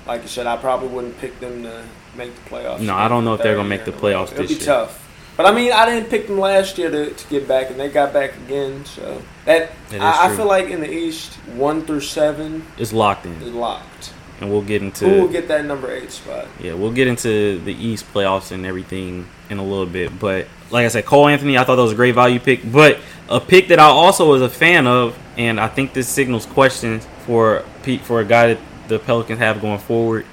[0.05, 1.83] like you said, I probably wouldn't pick them to
[2.15, 2.81] make the playoffs.
[2.81, 4.25] No, I don't know if they're gonna make year the in a row.
[4.25, 4.99] playoffs It'll be tough.
[5.35, 7.89] But I mean, I didn't pick them last year to, to get back, and they
[7.89, 8.85] got back again.
[8.85, 13.33] So that, I, I feel like in the East, one through seven is locked in,
[13.41, 14.13] is locked.
[14.39, 16.47] and we'll get into Who will get that number eight spot?
[16.59, 20.19] Yeah, we'll get into the East playoffs and everything in a little bit.
[20.19, 22.71] But like I said, Cole Anthony, I thought that was a great value pick.
[22.71, 26.45] But a pick that I also was a fan of, and I think this signals
[26.45, 30.25] questions for Pete for a guy that the Pelicans have going forward,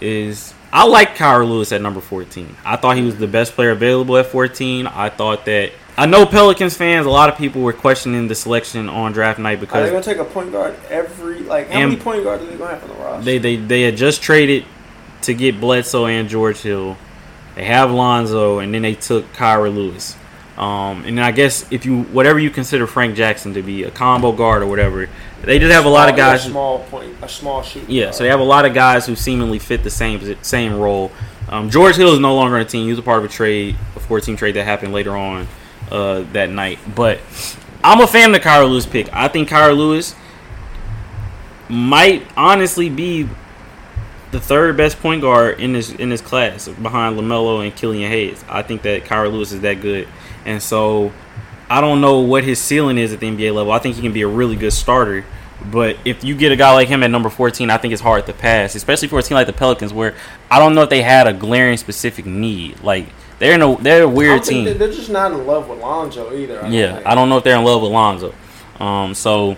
[0.00, 2.56] is I like Kira Lewis at number 14.
[2.64, 4.86] I thought he was the best player available at 14.
[4.86, 8.88] I thought that I know Pelicans fans, a lot of people were questioning the selection
[8.88, 12.22] on draft night because they're gonna take a point guard every like how many point
[12.22, 13.24] guards are they gonna have on the roster?
[13.24, 14.64] they, they they had just traded
[15.22, 16.96] to get Bledsoe and George Hill.
[17.56, 20.16] They have Lonzo, and then they took Kira Lewis.
[20.56, 23.90] Um, and then I guess if you whatever you consider Frank Jackson to be a
[23.90, 25.08] combo guard or whatever,
[25.42, 26.44] they just have a lot of guys.
[26.46, 27.90] A small point, a small shooting.
[27.90, 28.14] Yeah, guard.
[28.14, 31.12] so they have a lot of guys who seemingly fit the same same role.
[31.48, 32.84] Um, George Hill is no longer on the team.
[32.84, 35.48] He was a part of a trade, a 14 trade that happened later on
[35.90, 36.78] uh, that night.
[36.94, 37.20] But
[37.82, 39.08] I'm a fan of the Kira Lewis pick.
[39.14, 40.14] I think Kira Lewis
[41.68, 43.28] might honestly be
[44.30, 48.44] the third best point guard in this in this class behind Lamelo and Killian Hayes.
[48.48, 50.08] I think that Kira Lewis is that good,
[50.44, 51.12] and so
[51.70, 53.72] I don't know what his ceiling is at the NBA level.
[53.72, 55.24] I think he can be a really good starter.
[55.72, 58.26] But if you get a guy like him at number 14, I think it's hard
[58.26, 60.14] to pass, especially for a team like the Pelicans, where
[60.50, 62.80] I don't know if they had a glaring specific need.
[62.80, 63.06] Like
[63.40, 64.64] they're in a they're a weird team.
[64.66, 66.64] they- They're just not in love with Lonzo either.
[66.64, 67.06] I Yeah, think.
[67.06, 68.32] I don't know if they're in love with Lonzo.
[68.78, 69.56] Um, so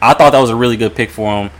[0.00, 1.50] I thought that was a really good pick for him.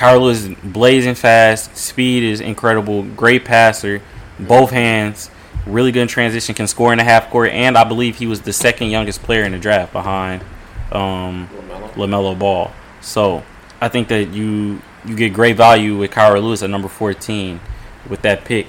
[0.00, 4.00] Is blazing fast, speed is incredible, great passer,
[4.38, 5.28] both hands,
[5.68, 8.42] really good in transition, can score in the half court, and I believe he was
[8.42, 10.42] the second youngest player in the draft behind
[10.92, 11.48] um,
[11.94, 12.38] LaMelo.
[12.38, 12.72] Ball.
[13.00, 13.42] So
[13.80, 17.60] I think that you you get great value with Kira Lewis at number 14
[18.08, 18.68] with that pick.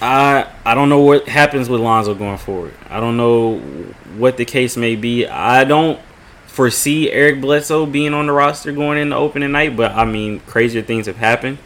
[0.00, 2.74] I I don't know what happens with Lonzo going forward.
[2.88, 3.58] I don't know
[4.16, 5.26] what the case may be.
[5.26, 6.00] I don't
[6.46, 10.82] foresee Eric Bledsoe being on the roster going into opening night, but I mean crazier
[10.82, 11.58] things have happened,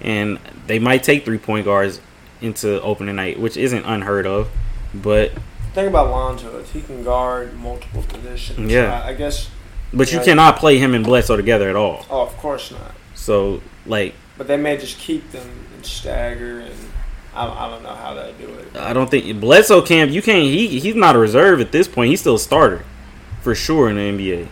[0.00, 2.00] and they might take three point guards
[2.44, 4.48] into opening night, which isn't unheard of.
[4.94, 5.40] But The
[5.74, 8.70] thing about Lonzo is he can guard multiple positions.
[8.70, 9.02] Yeah.
[9.04, 9.50] I, I guess.
[9.92, 12.06] but you cannot play him and Bledsoe together at all.
[12.10, 12.92] Oh, of course not.
[13.14, 16.74] So like But they may just keep them and stagger, and
[17.34, 18.76] I, I don't know how they'll do it.
[18.76, 20.10] I don't think Bledsoe can't.
[20.12, 20.44] You can't.
[20.44, 22.10] He he's not a reserve at this point.
[22.10, 22.84] He's still a starter
[23.42, 24.46] for sure in the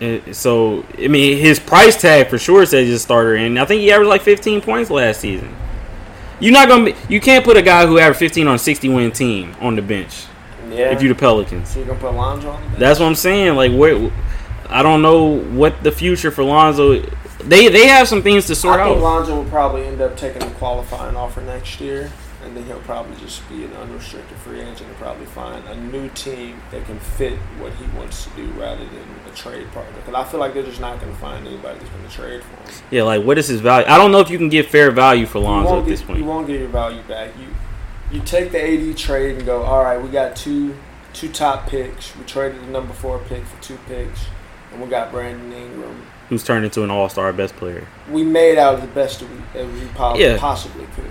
[0.00, 0.34] NBA.
[0.34, 3.80] So I mean, his price tag for sure says he's a starter, and I think
[3.82, 5.54] he averaged like 15 points last season.
[6.42, 6.86] You're not gonna.
[6.86, 9.76] Be, you can't put a guy who averaged 15 on a 60 win team on
[9.76, 10.26] the bench
[10.70, 10.90] Yeah.
[10.92, 11.68] if you're the Pelicans.
[11.70, 12.80] so you're gonna put Lonzo on the bench?
[12.80, 13.54] That's what I'm saying.
[13.54, 14.10] Like where,
[14.68, 17.00] I don't know what the future for Lonzo
[17.44, 19.02] they they have some things to sort I think out.
[19.02, 22.10] Lonzo will probably end up taking a qualifying offer next year,
[22.44, 26.08] and then he'll probably just be an unrestricted free agent and probably find a new
[26.10, 29.92] team that can fit what he wants to do rather than a trade partner.
[30.00, 32.42] Because I feel like they're just not going to find anybody that's going to trade
[32.42, 32.82] for him.
[32.90, 33.86] Yeah, like what is his value?
[33.88, 36.18] I don't know if you can get fair value for Lonzo at this point.
[36.18, 37.30] You won't get your value back.
[37.38, 37.46] You
[38.10, 40.76] you take the AD trade and go, all right, we got two
[41.12, 42.14] two top picks.
[42.16, 44.20] We traded the number four pick for two picks,
[44.72, 46.06] and we got Brandon Ingram.
[46.28, 47.86] Who's turned into an All Star best player?
[48.10, 49.28] We made out the best that
[49.66, 50.38] we, we po- Yeah.
[50.38, 51.04] possibly could.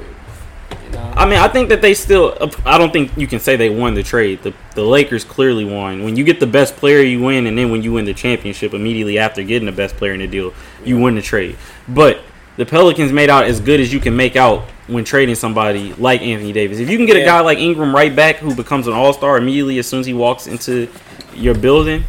[1.13, 2.37] I mean, I think that they still.
[2.65, 4.43] I don't think you can say they won the trade.
[4.43, 6.03] The the Lakers clearly won.
[6.03, 8.73] When you get the best player, you win, and then when you win the championship
[8.73, 11.57] immediately after getting the best player in the deal, you win the trade.
[11.87, 12.21] But
[12.57, 16.21] the Pelicans made out as good as you can make out when trading somebody like
[16.21, 16.79] Anthony Davis.
[16.79, 19.37] If you can get a guy like Ingram right back who becomes an All Star
[19.37, 20.89] immediately as soon as he walks into
[21.33, 22.03] your building,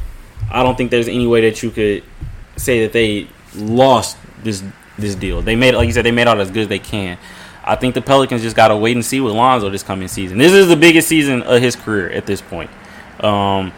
[0.50, 2.02] I don't think there's any way that you could
[2.56, 4.62] say that they lost this
[4.98, 5.42] this deal.
[5.42, 7.18] They made, like you said, they made out as good as they can.
[7.64, 10.38] I think the Pelicans just gotta wait and see with Lonzo this coming season.
[10.38, 12.70] This is the biggest season of his career at this point.
[13.20, 13.72] Um,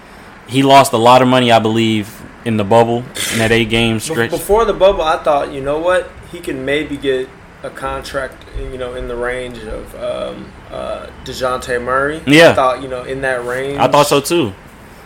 [0.49, 2.99] he lost a lot of money, I believe, in the bubble
[3.33, 4.31] in that eight game stretch.
[4.31, 7.29] Before the bubble, I thought, you know what, he can maybe get
[7.63, 12.23] a contract, you know, in the range of um, uh, Dejounte Murray.
[12.27, 12.51] Yeah.
[12.51, 13.79] I thought, you know, in that range.
[13.79, 14.53] I thought so too.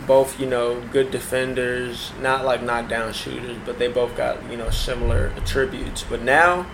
[0.05, 4.69] Both, you know, good defenders, not like knockdown shooters, but they both got, you know,
[4.69, 6.03] similar attributes.
[6.03, 6.65] But now,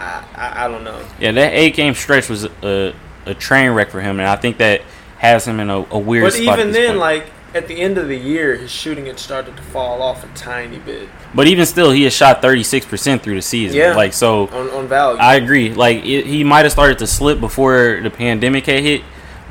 [0.00, 1.04] I, I, I don't know.
[1.20, 2.94] Yeah, that eight game stretch was a,
[3.26, 4.82] a train wreck for him, and I think that
[5.18, 6.98] has him in a, a weird But even then, point.
[6.98, 10.28] like at the end of the year, his shooting had started to fall off a
[10.36, 13.76] tiny bit but even still, he has shot thirty six percent through the season.
[13.76, 13.94] Yeah.
[13.94, 14.48] like so.
[14.48, 15.18] on, on value.
[15.20, 15.72] I agree.
[15.72, 19.02] Like it, he might have started to slip before the pandemic had hit,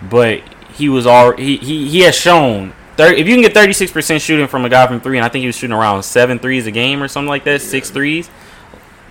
[0.10, 0.42] but
[0.74, 2.74] he was all he he, he has shown.
[2.98, 5.26] 30, if you can get thirty six percent shooting from a guy from three, and
[5.26, 7.90] I think he was shooting around seven threes a game or something like that, six
[7.90, 8.30] threes.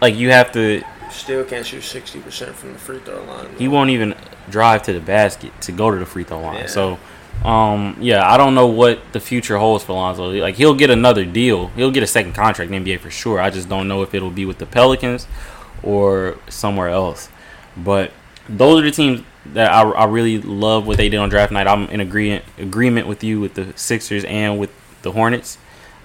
[0.02, 3.48] Like you have to, Still can't shoot sixty percent from the free throw line.
[3.56, 4.14] he won't even
[4.50, 6.60] drive to the basket to go to the free throw line.
[6.60, 6.66] Yeah.
[6.66, 6.98] So,
[7.44, 10.30] um, yeah, I don't know what the future holds for Lonzo.
[10.30, 13.40] Like he'll get another deal, he'll get a second contract in the NBA for sure.
[13.40, 15.26] I just don't know if it'll be with the Pelicans
[15.82, 17.28] or somewhere else.
[17.76, 18.10] But
[18.48, 19.22] those are the teams
[19.54, 21.66] that I, I really love what they did on draft night.
[21.66, 24.70] I'm in agreement agreement with you with the Sixers and with
[25.02, 25.58] the Hornets.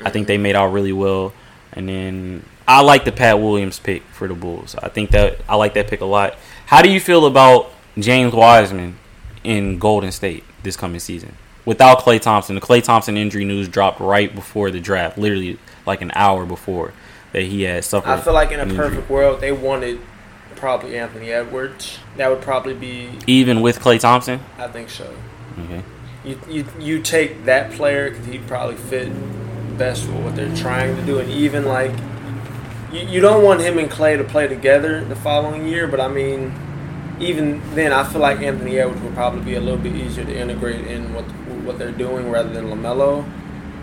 [0.03, 1.33] I think they made out really well.
[1.75, 4.75] And then I like the Pat Williams pick for the Bulls.
[4.75, 6.37] I think that I like that pick a lot.
[6.65, 8.97] How do you feel about James Wiseman
[9.43, 11.35] in Golden State this coming season?
[11.65, 16.01] Without Klay Thompson, the Klay Thompson injury news dropped right before the draft, literally like
[16.01, 16.93] an hour before
[17.31, 18.09] that he had suffered.
[18.09, 18.77] I feel like in a injury.
[18.77, 19.99] perfect world, they wanted
[20.55, 21.99] probably Anthony Edwards.
[22.17, 23.11] That would probably be.
[23.27, 24.39] even with Klay Thompson.
[24.57, 25.13] I think so.
[25.59, 25.83] Okay.
[26.23, 29.11] You you you take that player because he'd probably fit
[29.77, 31.91] best for what they're trying to do, and even like
[32.91, 35.87] you, you don't want him and Klay to play together the following year.
[35.87, 36.53] But I mean,
[37.19, 40.35] even then, I feel like Anthony Edwards would probably be a little bit easier to
[40.35, 41.25] integrate in what
[41.65, 43.25] what they're doing rather than Lamelo.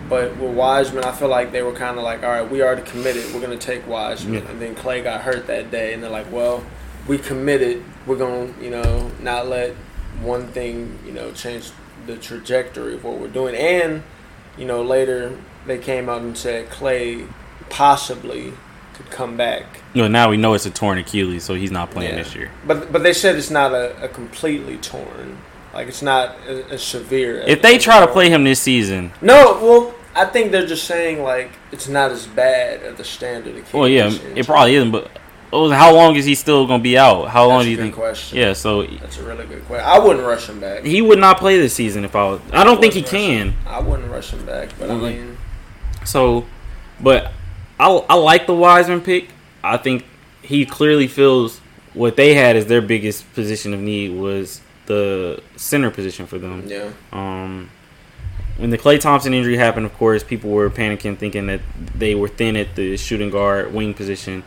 [0.09, 2.81] But with Wiseman, I feel like they were kind of like, all right, we already
[2.83, 3.33] committed.
[3.33, 4.49] We're gonna take Wiseman, Yeah.
[4.51, 6.63] and then Klay got hurt that day, and they're like, well,
[7.07, 7.83] we committed.
[8.05, 9.73] We're gonna, you know, not let
[10.21, 11.71] one thing, you know, change
[12.05, 13.55] the trajectory of what we're doing.
[13.55, 14.03] And,
[14.57, 15.31] you know, later
[15.65, 17.27] they came out and said Klay
[17.69, 18.53] possibly
[18.93, 19.63] could come back.
[19.95, 22.23] No, now we know it's a torn Achilles, so he's not playing Yeah.
[22.23, 22.51] this year.
[22.67, 25.37] But but they said it's not a, a completely torn.
[25.73, 27.39] Like it's not as, severe.
[27.47, 31.23] If they try to play him this season, No, well, I think they're just saying
[31.23, 33.55] like it's not as bad as the standard.
[33.55, 34.91] Achilles well, yeah, it probably isn't.
[34.91, 35.09] But
[35.53, 37.29] oh, how long is he still going to be out?
[37.29, 37.95] How long do you think?
[37.95, 38.37] question.
[38.37, 39.87] Yeah, so That's a really good question.
[39.89, 40.83] I wouldn't rush him back.
[40.83, 42.41] he would not play this season if I was.
[42.51, 43.49] I don't think he can.
[43.51, 43.53] him.
[43.65, 45.37] I wouldn't rush him back, but I Well, like- mean,
[46.05, 46.45] So,
[46.99, 47.31] but
[47.79, 49.29] I I like the Wiseman pick.
[49.63, 50.05] I think
[50.41, 51.59] he clearly feels
[51.93, 56.63] what they had as their biggest position of need was the center position for them.
[56.67, 56.91] yeah.
[57.11, 57.69] Um,
[58.57, 61.61] when the Klay Thompson injury happened, of course, people were panicking, thinking that
[61.95, 64.43] they were thin at the shooting guard wing position.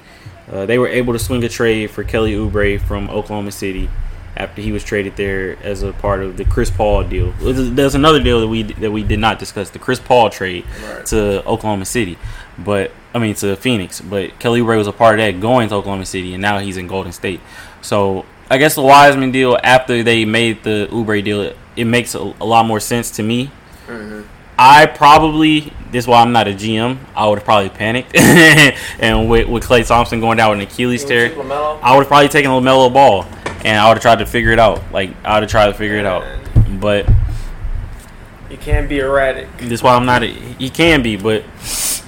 [0.51, 3.89] Uh, they were able to swing a trade for Kelly Oubre from Oklahoma City
[4.37, 7.33] after he was traded there as a part of the Chris Paul deal.
[7.41, 11.07] There's another deal that we that we did not discuss, the Chris Paul trade Right.
[11.07, 12.19] to Oklahoma City,
[12.59, 14.01] but I mean to Phoenix.
[14.01, 16.77] But Kelly Oubre was a part of that going to Oklahoma City, and now he's
[16.77, 17.41] in Golden State.
[17.83, 22.15] So I guess the Wiseman deal after they made the Oubre deal, it, it makes
[22.15, 23.51] a, a lot more sense to me.
[23.87, 24.23] Mm-hmm.
[24.59, 26.99] I probably this is why I'm not a GM.
[27.15, 28.17] I would have probably panicked,
[29.01, 31.79] and with, with Klay Thompson going down with an Achilles tear, would take LaMelo?
[31.83, 33.25] I would have probably taken Lamelo Ball,
[33.65, 34.83] and I would have tried to figure it out.
[34.93, 36.25] Like I would have tried to figure it out,
[36.81, 37.09] but
[38.51, 39.49] You can't be erratic.
[39.59, 40.23] this is why I'm not.
[40.23, 42.03] A, he can be, but this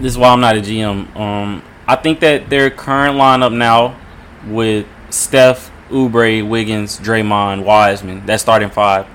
[0.00, 1.14] is why I'm not a GM.
[1.16, 3.96] Um, I think that their current lineup now
[4.46, 9.06] with Steph, Oubre, Wiggins, Draymond, Wiseman, that starting five.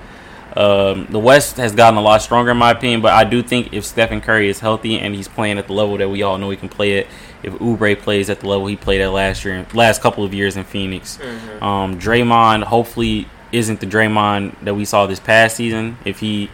[0.56, 3.72] Um, the West has gotten a lot stronger in my opinion, but I do think
[3.72, 6.50] if Stephen Curry is healthy and he's playing at the level that we all know
[6.50, 7.06] he can play at,
[7.42, 10.56] if Oubre plays at the level he played at last year, last couple of years
[10.56, 11.62] in Phoenix, mm-hmm.
[11.62, 15.98] um, Draymond hopefully isn't the Draymond that we saw this past season.
[16.04, 16.50] If he,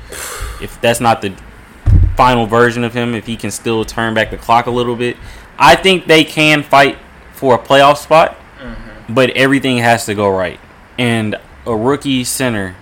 [0.60, 1.34] if that's not the
[2.16, 5.16] final version of him, if he can still turn back the clock a little bit,
[5.58, 6.98] I think they can fight
[7.32, 8.36] for a playoff spot.
[8.58, 9.14] Mm-hmm.
[9.14, 10.58] But everything has to go right,
[10.98, 12.76] and a rookie center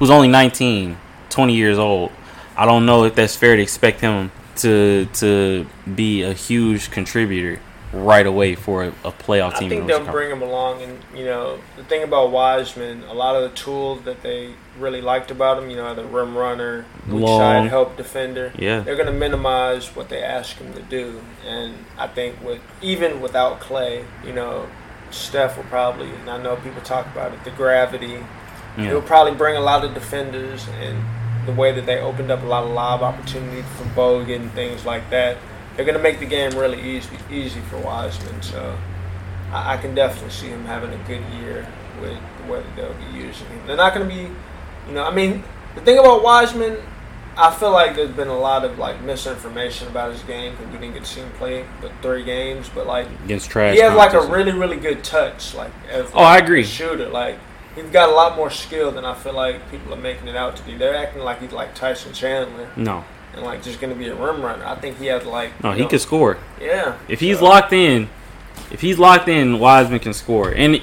[0.00, 0.96] who's only 19,
[1.28, 2.10] 20 years old.
[2.56, 7.60] I don't know if that's fair to expect him to to be a huge contributor
[7.92, 9.66] right away for a, a playoff team.
[9.66, 13.36] I think they'll bring him along, and you know the thing about Wiseman, a lot
[13.36, 17.26] of the tools that they really liked about him, you know, the rim runner, weak
[17.26, 18.52] side help defender.
[18.58, 22.60] Yeah, they're going to minimize what they ask him to do, and I think with
[22.82, 24.68] even without Klay, you know,
[25.10, 28.18] Steph will probably, and I know people talk about it, the gravity
[28.84, 28.90] yeah.
[28.90, 31.04] It will probably bring a lot of defenders and
[31.46, 34.84] the way that they opened up a lot of lob opportunities for Bogut and things
[34.84, 35.38] like that.
[35.76, 38.42] They're going to make the game really easy easy for Wiseman.
[38.42, 38.76] So
[39.52, 41.66] I, I can definitely see him having a good year
[42.00, 43.66] with the way that they'll be using him.
[43.66, 44.22] They're not going to be,
[44.88, 46.78] you know, I mean, the thing about Wiseman,
[47.36, 50.78] I feel like there's been a lot of like misinformation about his game because we
[50.78, 52.68] didn't get to see him play but three games.
[52.74, 55.54] But like against trash, he has like a really really good touch.
[55.54, 56.64] Like as, oh, I agree.
[56.64, 57.38] Shooter, like
[57.80, 60.56] he's got a lot more skill than I feel like people are making it out
[60.56, 60.76] to be.
[60.76, 62.68] They're acting like he's like Tyson Chandler.
[62.76, 63.04] No.
[63.34, 64.64] And like just gonna be a rim runner.
[64.64, 66.38] I think he has like No, he know, could score.
[66.60, 66.98] Yeah.
[67.08, 67.44] If he's so.
[67.44, 68.08] locked in
[68.70, 70.52] if he's locked in, Wiseman can score.
[70.52, 70.80] And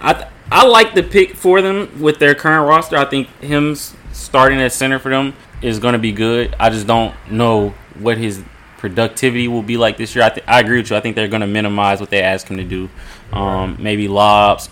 [0.00, 2.96] I I like the pick for them with their current roster.
[2.96, 3.74] I think him
[4.12, 6.54] starting at center for them is going to be good.
[6.58, 8.42] I just don't know what his
[8.78, 10.24] productivity will be like this year.
[10.24, 10.96] I, th- I agree with you.
[10.96, 12.88] I think they're going to minimize what they ask him to do.
[13.32, 14.68] Um, maybe lobs,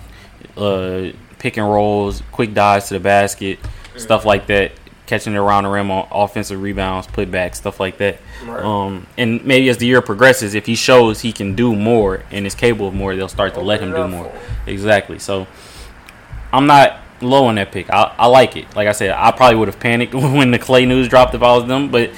[0.57, 1.09] uh,
[1.45, 3.99] pick and rolls, quick dives to the basket, mm-hmm.
[3.99, 4.73] stuff like that.
[5.05, 8.19] Catching it around the rim on offensive rebounds, putbacks, stuff like that.
[8.43, 8.65] Right.
[8.65, 12.47] Um, and maybe as the year progresses, if he shows he can do more and
[12.47, 14.33] is capable of more, they'll start to Open let him do more.
[14.67, 15.19] Exactly.
[15.19, 15.47] So
[16.51, 17.91] I'm not low on that pick.
[17.91, 18.75] I, I like it.
[18.75, 21.55] Like I said, I probably would have panicked when the Klay news dropped if I
[21.55, 22.11] was them, but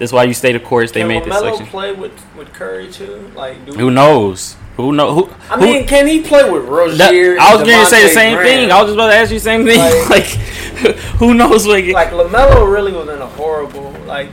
[0.00, 0.90] that's why you stay the course.
[0.90, 1.66] They made this selection.
[1.66, 3.30] play with, with Curry too?
[3.36, 4.56] Like, who knows?
[4.76, 5.30] Who know who?
[5.50, 7.38] I mean, can he play with Rozier?
[7.38, 8.46] I was going to say the same Graham?
[8.46, 8.72] thing.
[8.72, 9.78] I was just about to ask you the same thing.
[9.78, 10.10] Like,
[10.82, 11.84] like who knows what?
[11.84, 14.30] Like Lamelo really was in a horrible like.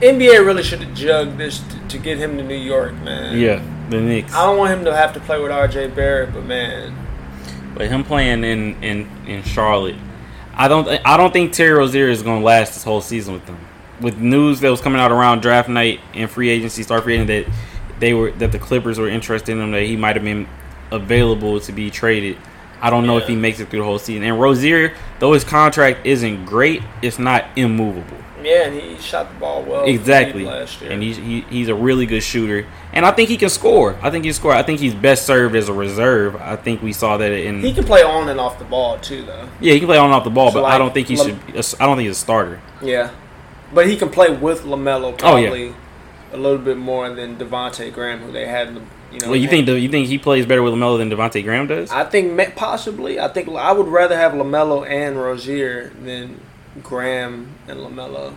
[0.00, 3.38] NBA really should have jugged this to, to, get him to New York, man.
[3.38, 4.34] Yeah, the Knicks.
[4.34, 5.88] I don't want him to have to play with R.J.
[5.88, 6.94] Barrett, but man.
[7.74, 9.96] But him playing in in in Charlotte,
[10.54, 13.46] I don't I don't think Terry Rozier is going to last this whole season with
[13.46, 13.58] them.
[14.00, 17.46] With news that was coming out around draft night and free agency, start free that
[17.98, 20.48] they were that the Clippers were interested in him that he might have been
[20.90, 22.36] available to be traded.
[22.80, 23.22] I don't know yeah.
[23.22, 24.24] if he makes it through the whole season.
[24.24, 28.18] And Rozier, though his contract isn't great, it's not immovable.
[28.42, 29.84] Yeah, and he shot the ball well.
[29.84, 30.46] Exactly.
[30.46, 33.96] And he's he, he's a really good shooter, and I think he can score.
[34.02, 34.52] I think he can score.
[34.52, 36.36] I think he's best served as a reserve.
[36.36, 37.62] I think we saw that in.
[37.62, 39.48] He can play on and off the ball too, though.
[39.60, 41.08] Yeah, he can play on and off the ball, so but like, I don't think
[41.08, 41.38] he should.
[41.80, 42.60] I don't think he's a starter.
[42.82, 43.12] Yeah,
[43.72, 45.16] but he can play with Lamelo.
[45.16, 45.48] Probably.
[45.48, 45.74] Oh yeah
[46.34, 48.80] a little bit more than Devonte Graham, who they had.
[49.12, 51.68] You know, well, you think you think he plays better with Lamelo than Devonte Graham
[51.68, 51.90] does?
[51.90, 53.20] I think possibly.
[53.20, 56.40] I think I would rather have Lamelo and Rozier than
[56.82, 58.36] Graham and Lamelo.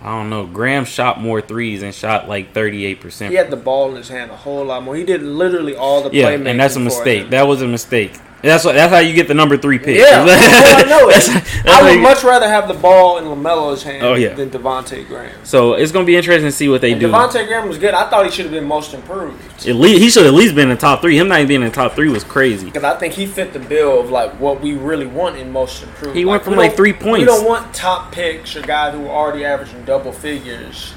[0.00, 0.46] I don't know.
[0.46, 3.30] Graham shot more threes and shot like thirty eight percent.
[3.30, 4.96] He had the ball in his hand a whole lot more.
[4.96, 7.30] He did literally all the yeah, and that's a mistake.
[7.30, 8.18] That was a mistake.
[8.42, 9.98] That's what, that's how you get the number three pick.
[9.98, 11.66] Yeah, I know it.
[11.66, 14.34] I would much rather have the ball in Lamelo's hand oh, yeah.
[14.34, 15.32] than Devonte Graham.
[15.44, 17.08] So it's going to be interesting to see what they and do.
[17.08, 17.94] Devonte Graham was good.
[17.94, 19.40] I thought he should have been most improved.
[19.68, 21.16] At least he should at least been in the top three.
[21.16, 22.66] Him not even being in the top three was crazy.
[22.66, 25.80] Because I think he fit the bill of like what we really want in most
[25.84, 26.16] improved.
[26.16, 27.20] He like, went from like three points.
[27.20, 30.94] We don't want top picks or guys who are already averaging double figures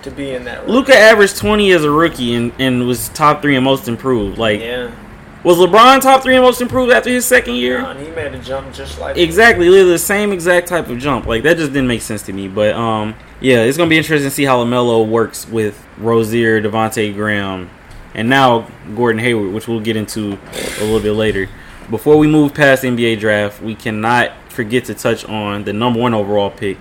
[0.00, 0.66] to be in that.
[0.66, 4.38] Luka averaged twenty as a rookie and, and was top three and most improved.
[4.38, 4.90] Like yeah.
[5.46, 7.80] Was LeBron top three most improved after his second year?
[7.80, 11.24] No, he made a jump just like exactly, literally the same exact type of jump.
[11.24, 12.48] Like that just didn't make sense to me.
[12.48, 17.14] But um, yeah, it's gonna be interesting to see how Lamelo works with Rozier, Devonte
[17.14, 17.70] Graham,
[18.12, 20.36] and now Gordon Hayward, which we'll get into
[20.80, 21.48] a little bit later.
[21.90, 26.00] Before we move past the NBA draft, we cannot forget to touch on the number
[26.00, 26.76] one overall pick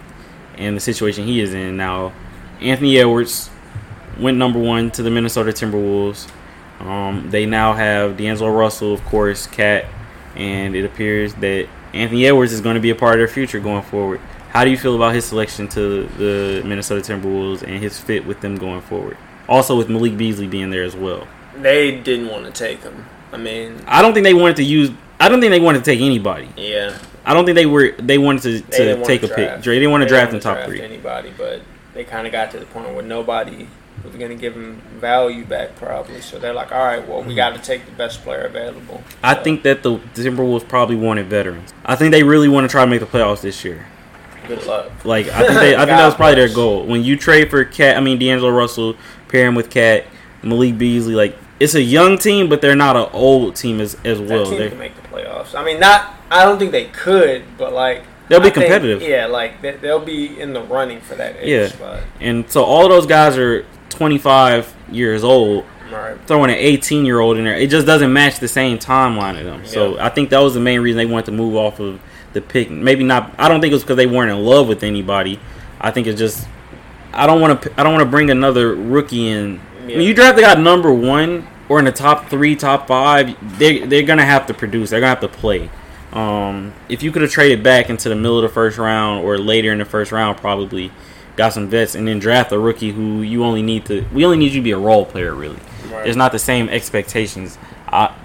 [0.57, 2.13] and the situation he is in now.
[2.61, 3.51] Anthony Edwards
[4.19, 6.27] went number one to the Minnesota Timberwolves.
[6.86, 9.86] Um, they now have D'Angelo Russell, of course, KAT,
[10.36, 13.59] and it appears that Anthony Edwards is going to be a part of their future
[13.59, 14.19] going forward.
[14.49, 18.41] How do you feel about his selection to the Minnesota Timberwolves and his fit with
[18.41, 19.17] them going forward?
[19.49, 21.27] Also with Malik Beasley being there as well.
[21.57, 23.05] They didn't want to take him.
[23.31, 24.91] I mean, I don't think they wanted to use.
[25.19, 26.49] I don't think they wanted to take anybody.
[26.57, 27.91] yeah, I don't think they were.
[27.93, 29.55] They wanted to, to didn't take to a draft.
[29.57, 29.63] pick.
[29.65, 30.81] They didn't want to They draft in top draft three.
[30.81, 31.61] anybody, but
[31.93, 33.67] they kind of got to the point where nobody
[34.05, 36.21] was going to give him value back, probably.
[36.21, 38.95] So they're like, all right, well, we got to take the best player available.
[39.05, 39.25] Mm-hmm.
[39.25, 41.73] I So, think that the Timberwolves probably wanted veterans.
[41.85, 43.85] I think they really want to try to make the playoffs this year.
[44.47, 44.91] good luck.
[45.05, 46.85] Like I think they, I think that was probably their goal.
[46.85, 48.95] When you trade for KAT, I mean D'Angelo Russell,
[49.27, 50.05] pair him with KAT,
[50.43, 51.15] Malik Beasley.
[51.15, 54.45] Like it's a young team, but they're not an old team as as That well.
[54.49, 55.55] They- can make the playoffs.
[55.55, 56.13] I mean, not.
[56.29, 59.01] I don't think they could, but like They'll be I think- competitive.
[59.03, 61.67] yeah, like they, they'll be in the running for that Yeah.
[61.67, 62.01] spot.
[62.19, 65.65] And so all of those guys are 25 years old.
[65.91, 66.17] Right.
[66.25, 69.45] Throwing an 18 year old in there, it just doesn't match the same timeline of
[69.45, 69.65] them.
[69.65, 72.01] So I think that was the main reason they wanted to move off of
[72.33, 72.71] the pick.
[72.71, 73.33] Maybe not.
[73.38, 75.39] I don't think it was because they weren't in love with anybody.
[75.79, 76.47] I think it's just
[77.15, 77.79] I don't want to.
[77.79, 79.61] I don't want to bring another rookie in.
[79.88, 79.97] Yeah.
[79.97, 83.79] When you draft a guy number one or in the top three, top five, they
[83.79, 84.89] they're gonna have to produce.
[84.89, 85.69] They're gonna have to play.
[86.11, 89.38] Um, if you could have traded back into the middle of the first round or
[89.38, 90.91] later in the first round, probably
[91.36, 94.05] got some vets and then draft a rookie who you only need to.
[94.13, 95.57] We only need you to be a role player, really.
[95.89, 96.07] Right.
[96.07, 97.57] It's not the same expectations.
[97.88, 98.15] I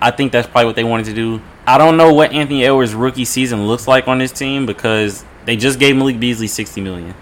[0.00, 1.40] I think that's probably what they wanted to do.
[1.66, 5.56] I don't know what Anthony Edwards' rookie season looks like on this team because they
[5.56, 7.14] just gave Malik Beasley sixty million.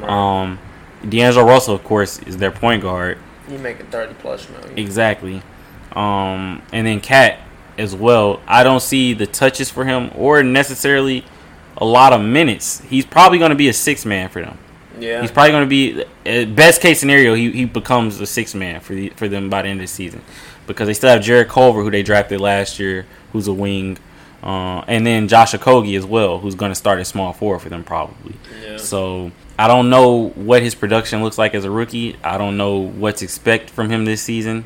[0.00, 0.08] right.
[0.10, 0.58] Um,
[1.08, 3.18] D'Angelo Russell, of course, is their point guard.
[3.50, 4.78] you making thirty plus million.
[4.78, 5.42] Exactly.
[5.94, 7.38] Um, and then KAT
[7.76, 8.40] as well.
[8.46, 11.24] I don't see the touches for him or necessarily
[11.76, 12.80] a lot of minutes.
[12.88, 14.56] He's probably going to be a six man for them.
[14.98, 15.20] Yeah.
[15.20, 17.34] He's probably going to be uh, best case scenario.
[17.34, 19.88] He, he becomes a six man for the, for them by the end of the
[19.88, 20.22] season
[20.66, 23.98] because they still have Jarrett Culver who they drafted last year, who's a wing,
[24.42, 27.68] uh, and then Josh Okogie as well, who's going to start at small four for
[27.68, 28.34] them probably.
[28.62, 28.76] yeah.
[28.76, 32.16] So I don't know what his production looks like as a rookie.
[32.24, 34.64] I don't know what to expect from him this season.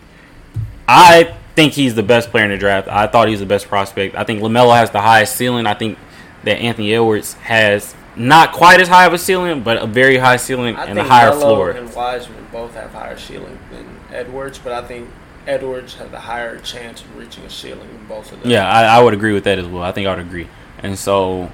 [0.89, 2.89] I think he's the best player in the draft.
[2.89, 4.15] I thought he was the best prospect.
[4.15, 5.67] I think Lamelo has the highest ceiling.
[5.67, 5.99] I think
[6.45, 10.37] that Anthony Edwards has not quite as high of a ceiling, but a very high
[10.37, 11.71] ceiling I and a higher Melo floor.
[11.71, 15.09] and Wiseman both have higher ceiling than Edwards, but I think
[15.47, 18.51] Edwards has a higher chance of reaching a ceiling than both of them.
[18.51, 19.83] Yeah, I, I would agree with that as well.
[19.83, 20.49] I think I would agree.
[20.79, 21.53] And so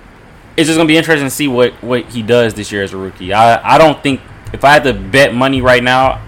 [0.57, 2.97] it's just gonna be interesting to see what, what he does this year as a
[2.97, 3.33] rookie.
[3.33, 4.21] I, I don't think
[4.53, 6.23] if I had to bet money right now,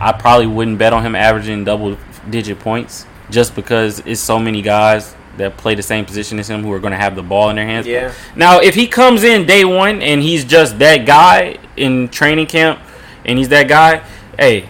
[0.00, 1.96] I probably wouldn't bet on him averaging double
[2.28, 6.62] digit points just because it's so many guys that play the same position as him
[6.62, 7.86] who are gonna have the ball in their hands.
[7.86, 8.12] Yeah.
[8.36, 12.80] Now if he comes in day one and he's just that guy in training camp
[13.24, 14.02] and he's that guy,
[14.38, 14.68] hey,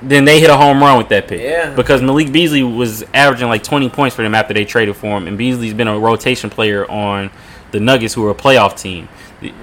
[0.00, 1.40] then they hit a home run with that pick.
[1.40, 1.74] Yeah.
[1.74, 5.26] Because Malik Beasley was averaging like 20 points for them after they traded for him,
[5.26, 7.30] and Beasley's been a rotation player on
[7.72, 9.08] the Nuggets, who are a playoff team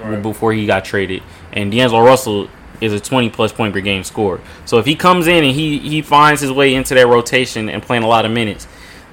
[0.02, 0.22] Right.
[0.22, 1.22] before he got traded.
[1.52, 2.48] And D'Angelo Russell
[2.80, 4.40] is a 20 plus point per game scorer.
[4.66, 7.82] So if he comes in and he he finds his way into that rotation and
[7.82, 8.66] playing a lot of minutes,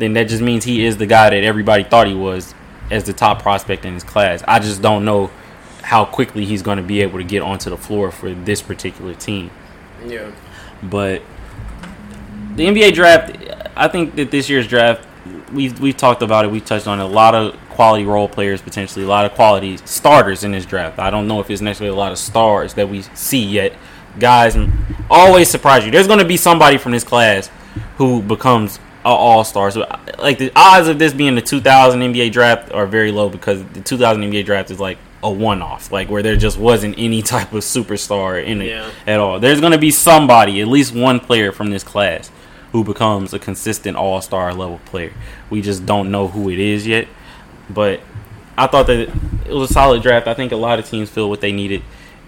[0.04, 2.54] then that just means he is the guy that everybody thought he was
[2.92, 4.44] as the top prospect in his class.
[4.48, 5.32] I just don't know
[5.82, 9.14] how quickly he's going to be able to get onto the floor for this particular
[9.14, 9.52] team.
[10.06, 10.32] Yeah.
[10.82, 11.22] But
[12.56, 13.38] the NBA draft,
[13.76, 15.08] I think that this year's draft,
[15.52, 16.52] we've we've talked about it.
[16.52, 17.04] We've touched on it.
[17.04, 21.00] A lot of quality role players, potentially a lot of quality starters in this draft.
[21.00, 23.74] I don't know if it's necessarily a lot of stars that we see yet.
[24.20, 24.56] Guys,
[25.10, 25.92] always surprise you.
[25.92, 27.50] There's going to be somebody from this class
[27.98, 28.80] who becomes
[29.12, 29.70] all star.
[29.72, 29.86] So,
[30.20, 33.82] like the odds of this being the 2000 NBA draft are very low because the
[33.82, 37.54] 2000 NBA draft is like a one off, like where there just wasn't any type
[37.54, 38.90] of superstar in it Yeah.
[39.08, 39.40] at all.
[39.40, 42.30] There's going to be somebody, at least one player from this class,
[42.72, 45.14] who becomes a consistent all star level player.
[45.50, 47.08] We just don't know who it is yet.
[47.70, 48.02] But
[48.58, 49.00] I thought that
[49.48, 50.28] it was a solid draft.
[50.28, 51.82] I think a lot of teams feel what they needed,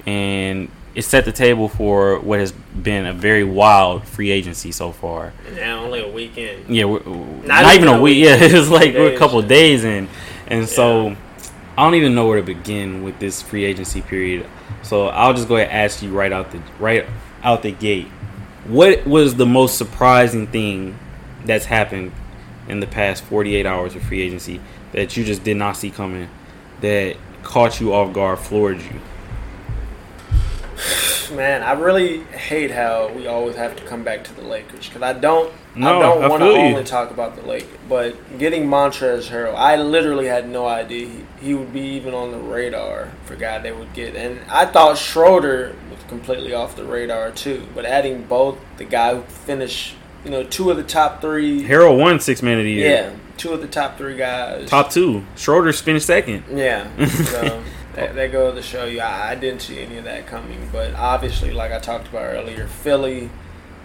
[0.06, 4.93] and it set the table for what has been a very wild free agency so
[4.93, 5.34] far.
[5.54, 6.74] Now only a weekend.
[6.74, 8.24] Yeah, we're, not, even a week.
[8.24, 10.08] Yeah, it was like we're a couple days in,
[10.48, 11.16] and so
[11.78, 14.48] I don't even know where to begin with this free agency period.
[14.84, 17.06] So I'll just go ahead and ask you right out the right
[17.43, 18.08] out the gate.
[18.66, 20.98] What was the most surprising thing
[21.43, 22.14] that's happened
[22.68, 24.60] in the past 48 hours of free agency
[24.93, 26.30] that you just did not see coming
[26.82, 29.02] that caught you off guard, floored you?
[31.36, 35.02] Man, I really hate how we always have to come back to the Lakers because
[35.02, 35.52] I don't.
[35.76, 39.76] No, I don't want to only talk about the Lakers, but getting Montrezl Harrell, I
[39.78, 43.72] literally had no idea he, he would be even on the radar for guy they
[43.72, 47.68] would get, and I thought Schroeder was completely off the radar too.
[47.74, 51.98] But adding both the guy who finished, you know, two of the top three, Harrell
[52.00, 52.90] won six man of the year.
[52.92, 55.26] yeah, two of the top three guys, Top two.
[55.36, 56.44] Schroeder's finished second.
[56.54, 56.88] yeah.
[57.08, 57.64] So
[57.96, 60.70] that, that goes to show you, I, I didn't see any of that coming.
[60.72, 63.30] But obviously, like I talked about earlier, Philly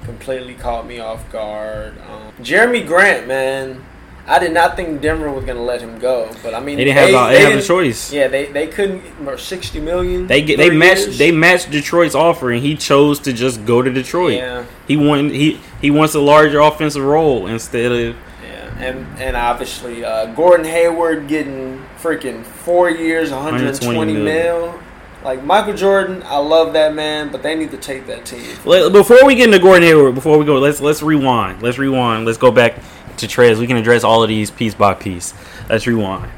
[0.04, 1.94] completely caught me off guard.
[2.08, 3.84] Um, Jerami Grant, man,
[4.26, 6.98] I did not think Denver was gonna let him go, but I mean They didn't
[6.98, 8.12] have a- they didn't have a choice.
[8.12, 9.02] Yeah, they they couldn't
[9.38, 10.26] sixty million.
[10.26, 11.18] They get they matched years.
[11.18, 14.34] they matched Detroit's offer, and he chose to just go to Detroit.
[14.34, 19.36] Yeah, He want he he wants a larger offensive role instead of yeah, and and
[19.36, 24.72] obviously uh, Gordon Hayward getting freaking four years, one hundred and 120 twenty million.
[24.72, 24.80] mil.
[25.22, 28.56] Like Michael Jordan, I love that man, but they need to take that team.
[28.64, 31.62] Before we get into Gordon Hayward, before we go, let's let's rewind.
[31.62, 32.24] Let's rewind.
[32.24, 32.76] Let's go back
[33.18, 33.58] to Trez.
[33.58, 35.34] We can address all of these piece by piece.
[35.68, 36.32] Let's rewind.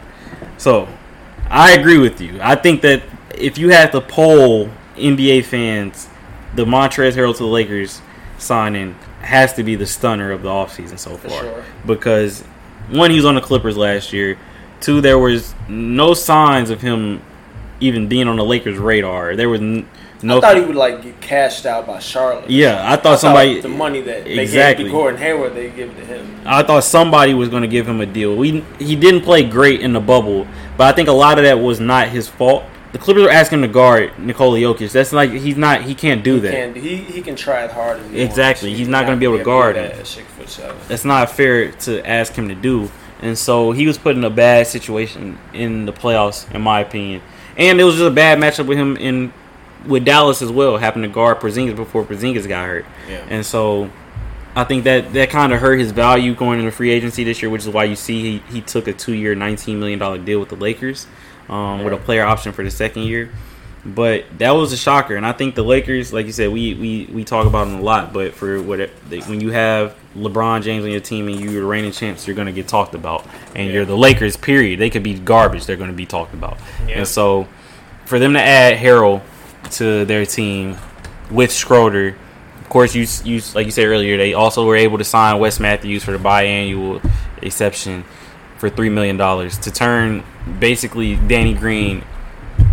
[0.59, 0.89] So,
[1.49, 2.41] I agree with you.
[2.43, 3.05] I think that
[3.37, 6.09] if you had to poll NBA fans,
[6.57, 8.03] the Montrez Harrell to the Lakers
[8.39, 11.31] signing has to be the stunner of the offseason so far.
[11.31, 11.65] sure.
[11.87, 12.41] Because
[12.91, 14.37] one, he was on the Clippers last year.
[14.83, 17.23] Two, there was no signs of him
[17.81, 19.35] even being on the Lakers' radar.
[19.37, 19.89] There was n-
[20.23, 20.39] no.
[20.39, 22.51] I thought he would like get cashed out by Charlotte.
[22.51, 23.61] Yeah, I I thought somebody.
[23.61, 24.85] the money that they Exactly.
[24.85, 26.37] gave to Gordon Hayward, they give to him.
[26.45, 28.37] I thought somebody was going to give him a deal.
[28.37, 31.59] We he didn't play great in the bubble, but I think a lot of that
[31.59, 32.65] was not his fault.
[32.93, 34.93] The Clippers were asking him to guard Nikola Jokic.
[34.93, 35.83] That's like he's not.
[35.83, 36.53] He can't do He that.
[36.53, 38.75] can he he can try it hard he Exactly.
[38.75, 40.01] He's not gonna be able to guard that him.
[40.01, 40.77] at six foot seven.
[40.89, 42.91] That's not fair to ask him to do.
[43.23, 47.23] And so he was put in a bad situation in the playoffs, in my opinion.
[47.57, 49.33] And it was just a bad matchup with him in
[49.87, 50.77] with Dallas as well.
[50.77, 52.85] Happened to guard Porzingis before Porzingis got hurt.
[53.09, 53.25] Yeah.
[53.29, 53.91] And so
[54.55, 57.51] I think that that kind of hurt his value going into free agency this year,
[57.51, 60.49] which is why you see he, he took a two year, $19 million deal with
[60.49, 61.07] the Lakers
[61.49, 63.31] um, with a player option for the second year.
[63.85, 65.17] But that was a shocker.
[65.17, 67.83] And I think the Lakers, like you said, we, we, we talk about them a
[67.83, 68.13] lot.
[68.13, 68.79] But for what
[69.27, 72.47] when you have LeBron James on your team and you're the reigning champs, you're going
[72.47, 73.27] to get talked about.
[73.57, 73.73] And Yeah.
[73.75, 74.79] you're the Lakers, period.
[74.79, 75.67] They could be garbage.
[75.67, 76.59] They're going to be talked about.
[76.87, 76.99] Yeah.
[76.99, 77.49] And so
[78.05, 79.21] for them to add Harrell
[79.73, 80.77] to their team
[81.31, 82.17] with Schroeder,
[82.61, 85.59] of course, you you like you said earlier, they also were able to sign Wes
[85.59, 87.05] Matthews for the biannual
[87.43, 88.05] exception
[88.59, 90.23] for three million dollars to turn
[90.61, 92.03] basically Danny Green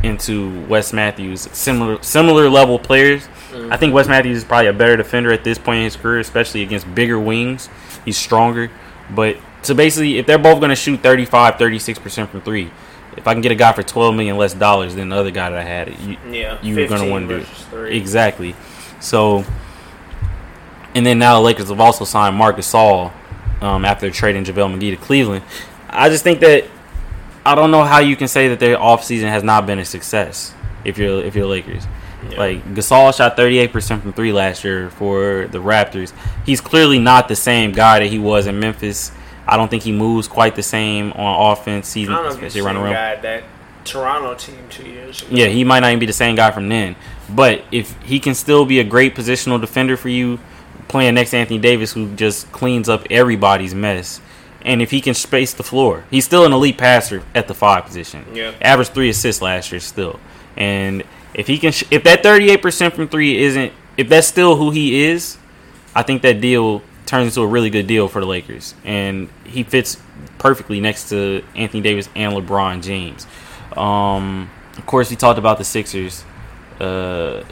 [0.03, 3.27] into Wes Matthews, similar similar level players.
[3.69, 6.19] I think Wes Matthews is probably a better defender at this point in his career,
[6.19, 7.67] especially against bigger wings.
[8.05, 8.69] He's stronger,
[9.09, 12.71] but so basically, if they're both going to shoot 35, 36 percent from three,
[13.17, 15.49] if I can get a guy for twelve million less dollars than the other guy
[15.49, 17.97] that I had, you, Yeah, you were going to 15 want to do three.
[17.97, 18.55] exactly.
[19.01, 19.43] So,
[20.95, 23.11] and then now the Lakers have also signed Marcus Gasol
[23.61, 25.43] um, after trading JaVale McGee to Cleveland.
[25.89, 26.65] I just think that
[27.49, 30.53] I don't know how you can say that their offseason has not been a success
[30.85, 31.83] if you're if you're Lakers.
[32.29, 32.37] Yeah.
[32.37, 36.13] Like Gasol shot 38% from 3 last year for the Raptors.
[36.45, 39.11] He's clearly not the same guy that he was in Memphis.
[39.47, 42.61] I don't think he moves quite the same on offense, I don't know he's especially
[42.61, 42.93] the around.
[42.93, 43.43] guy that
[43.83, 45.35] Toronto team two years ago.
[45.35, 46.95] Yeah, he might not even be the same guy from then.
[47.33, 50.39] But if he can still be a great positional defender for you,
[50.87, 54.21] playing next to Anthony Davis, who just cleans up everybody's mess,
[54.69, 57.85] and if he can space the floor, he's still an elite passer at the five
[57.85, 58.23] position.
[58.33, 58.53] Yeah.
[58.61, 60.19] averaged three assists last year still.
[60.55, 61.03] And
[61.33, 64.57] if he can, sh- if that thirty eight percent from three isn't, if that's still
[64.57, 65.39] who he is,
[65.95, 69.63] I think that deal turns into a really good deal for the Lakers, and he
[69.63, 69.97] fits
[70.37, 73.25] perfectly next to Anthony Davis and LeBron James.
[73.75, 76.23] Um, of course, we talked about the Sixers.
[76.79, 77.43] Uh,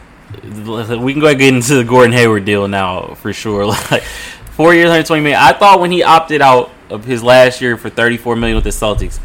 [0.43, 3.65] we can go ahead and get into the Gordon Hayward deal now for sure.
[3.91, 4.03] Like
[4.51, 5.39] four years, 120 million.
[5.39, 8.69] I thought when he opted out of his last year for 34 million with the
[8.69, 9.19] Celtics,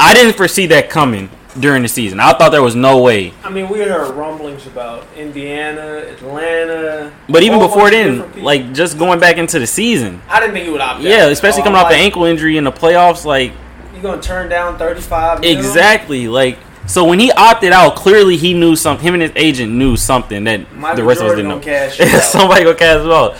[0.00, 2.20] I didn't foresee that coming during the season.
[2.20, 3.32] I thought there was no way.
[3.42, 7.12] I mean, we heard rumblings about Indiana, Atlanta.
[7.28, 10.72] But even before then, like just going back into the season, I didn't think he
[10.72, 11.02] would opt out.
[11.02, 13.52] yeah, especially coming off the ankle injury in the playoffs, like
[13.92, 15.44] you're gonna turn down thirty five?
[15.44, 16.58] exactly, like.
[16.86, 19.06] So when he opted out, clearly he knew something.
[19.06, 22.16] Him and his agent knew something that Michael the rest Jordan of us didn't know.
[22.16, 22.22] out.
[22.22, 23.36] Somebody go cash out.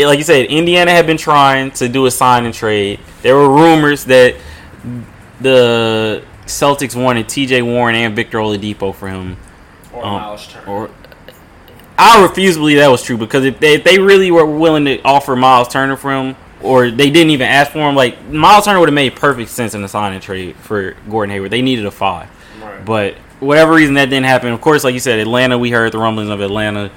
[0.00, 3.00] It- like you said, Indiana had been trying to do a sign and trade.
[3.22, 4.34] There were rumors that
[5.40, 7.62] the Celtics wanted T.J.
[7.62, 9.36] Warren and Victor Oladipo for him.
[9.92, 10.66] Or Um, Miles Turner.
[10.66, 10.90] Or
[11.98, 14.84] I refuse to believe that was true because if they, if they really were willing
[14.86, 18.64] to offer Miles Turner for him, or they didn't even ask for him, like Miles
[18.64, 21.50] Turner would have made perfect sense in the sign and trade for Gordon Hayward.
[21.50, 22.28] They needed a five.
[22.62, 22.84] Right.
[22.84, 24.52] But whatever reason that didn't happen.
[24.52, 25.58] Of course, like you said, Atlanta.
[25.58, 26.90] We heard the rumblings of Atlanta.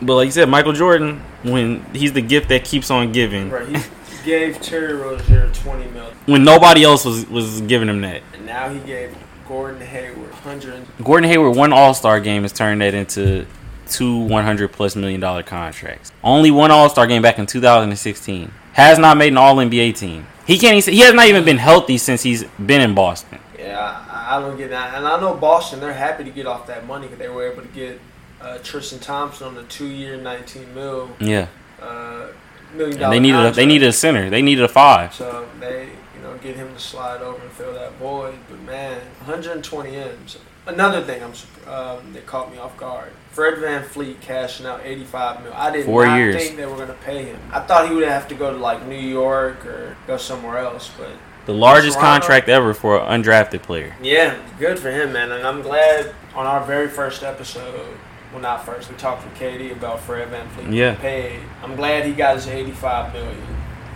[0.00, 3.66] But like you said, Michael Jordan, when he's the gift that keeps on giving, Right.
[3.76, 8.22] He gave Terry Rozier twenty million when nobody else was was giving him that.
[8.34, 9.16] and now he gave
[9.48, 10.84] Gordon Hayward hundred.
[11.02, 13.46] Gordon Hayward, one All Star game has turned that into
[13.88, 16.12] two 100 plus million dollar contracts.
[16.22, 18.50] Only one All Star game back in 2016.
[18.74, 20.26] Has not made an All NBA team.
[20.46, 20.76] He can't.
[20.76, 23.38] Even, he has not even been healthy since he's been in Boston.
[23.58, 25.80] Yeah, I, I don't get that, and I know Boston.
[25.80, 28.00] They're happy to get off that money because they were able to get
[28.40, 31.10] uh, Tristan Thompson on the two year, nineteen mil.
[31.20, 31.48] Yeah,
[31.80, 32.28] uh,
[32.74, 33.10] million And dollar.
[33.14, 34.30] they needed a, they needed a center.
[34.30, 35.14] They needed a five.
[35.14, 38.34] So they, you know, get him to slide over and fill that void.
[38.48, 40.38] But man, 120 M's.
[40.66, 41.32] Another thing I'm
[41.72, 43.10] um, that caught me off guard.
[43.30, 45.52] Fred VanVleet cashing out 85 mil.
[45.54, 46.36] I did Four not years.
[46.36, 47.40] think they were going to pay him.
[47.52, 50.90] I thought he would have to go to like New York or go somewhere else.
[50.98, 51.08] But
[51.46, 52.20] The largest Toronto.
[52.20, 53.96] contract ever for an undrafted player.
[54.02, 55.32] yeah, good for him, man.
[55.32, 57.96] And I'm glad on our very first episode.
[58.32, 58.90] Well, not first.
[58.90, 60.94] We talked with KD about Fred VanVleet Yeah.
[60.96, 61.40] paid.
[61.62, 63.36] I'm glad he got his 85 million.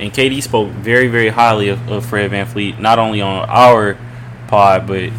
[0.00, 3.96] And KD spoke very, very highly of, of Fred VanVleet, not only on our
[4.48, 5.10] pod, but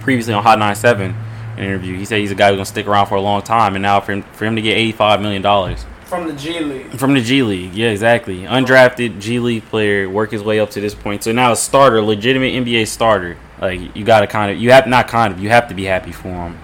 [0.00, 1.14] previously on Hot 97
[1.58, 1.96] interview.
[1.96, 3.76] He said he's a guy who's going to stick around for a long time.
[3.76, 5.76] And now for him, for him to get $85 million
[6.06, 6.90] From the G League.
[6.98, 7.74] from the G League.
[7.74, 8.40] Yeah, exactly.
[8.44, 11.22] Undrafted G League player, work his way up to this point.
[11.22, 13.36] So now a starter, legitimate NBA starter.
[13.60, 15.84] Like, you got to kind of, you have, not kind of, you have to be
[15.84, 16.58] happy for him.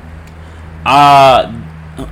[0.89, 1.53] Uh,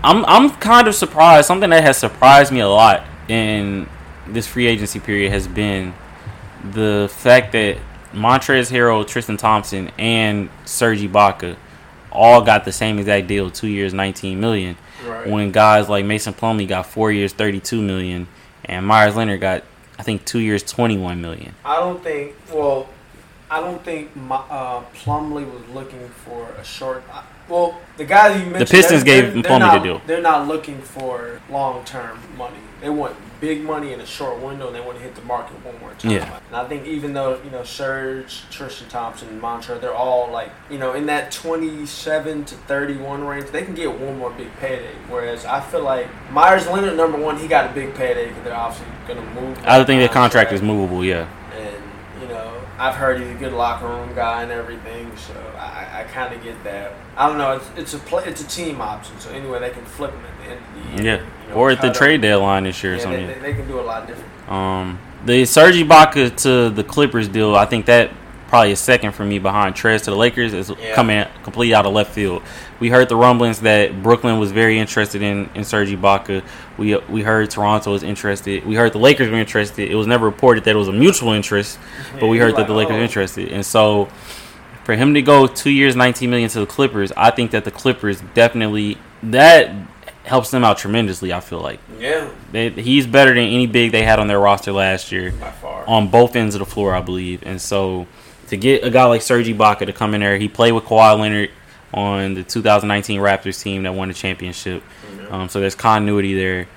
[0.02, 1.46] I'm, I'm kind of surprised.
[1.46, 3.88] Something that has surprised me a lot in
[4.26, 5.94] this free agency period has been
[6.72, 7.78] the fact that
[8.12, 11.56] Montrez Harrell, Tristan Thompson, and Serge Ibaka
[12.12, 14.76] all got the same exact deal, two years, 19 million.
[15.06, 15.26] Right.
[15.26, 18.28] When guys like Mason Plumlee got four years, 32 million,
[18.66, 19.64] and Meyers Leonard got,
[19.98, 21.54] I think, two years, 21 million.
[21.64, 22.34] I don't think.
[22.52, 22.90] Well,
[23.50, 27.02] I don't think my, uh, Plumlee was looking for a short.
[27.10, 30.00] uh, Well, the guys you mentioned, the Pistons gave they're- they're the not- deal.
[30.06, 32.56] They're not looking for long term money.
[32.80, 35.54] They want big money in a short window, and they want to hit the market
[35.64, 36.10] one more time.
[36.10, 36.38] Yeah.
[36.48, 40.78] And I think even though you know Serge, Tristan Thompson, Montrezl, they're all like you
[40.78, 44.54] know in that twenty seven to thirty one range, they can get one more big
[44.60, 44.94] payday.
[45.08, 48.54] Whereas I feel like Meyers Leonard, number one, he got a big payday because they're
[48.54, 49.58] obviously going to move.
[49.64, 51.26] I think the contract contract is movable, yeah.
[51.56, 56.00] and you know I've heard he's a good locker room guy and everything, so I,
[56.00, 56.92] I kind of get that.
[57.16, 57.52] I don't know.
[57.52, 60.38] It's, it's a play, it's a team option, so anyway they can flip him at
[60.38, 61.16] the end of the year.
[61.18, 61.22] Yeah.
[61.44, 63.26] you know, Or at the trade deadline this year or Yeah, something.
[63.26, 64.50] they, they, they can do a lot different.
[64.50, 68.10] Um, the Serge Ibaka to the Clippers deal, I think that
[68.48, 70.94] probably a second for me behind Trez to the Lakers is Yeah.
[70.94, 72.42] coming completely out of left field.
[72.78, 76.42] We heard the rumblings that Brooklyn was very interested in in Serge Ibaka.
[76.78, 78.64] We we heard Toronto was interested.
[78.64, 79.90] We heard the Lakers were interested.
[79.90, 81.78] It was never reported that it was a mutual interest,
[82.20, 83.04] but we heard that the like, Lakers were oh.
[83.04, 83.48] interested.
[83.52, 84.08] And so
[84.84, 87.70] for him to go two years, nineteen million to the Clippers, I think that the
[87.72, 89.70] Clippers definitely that
[90.24, 91.32] helps them out tremendously.
[91.32, 94.72] I feel like Yeah, they, he's better than any big they had on their roster
[94.72, 95.84] last year by far.
[95.88, 97.42] on both ends of the floor, I believe.
[97.46, 98.06] And so
[98.48, 101.18] to get a guy like Serge Ibaka to come in there, he played with Kawhi
[101.18, 101.50] Leonard
[101.92, 104.82] on the 2019 Raptors team that won the championship.
[105.30, 106.68] Um, so there's continuity there.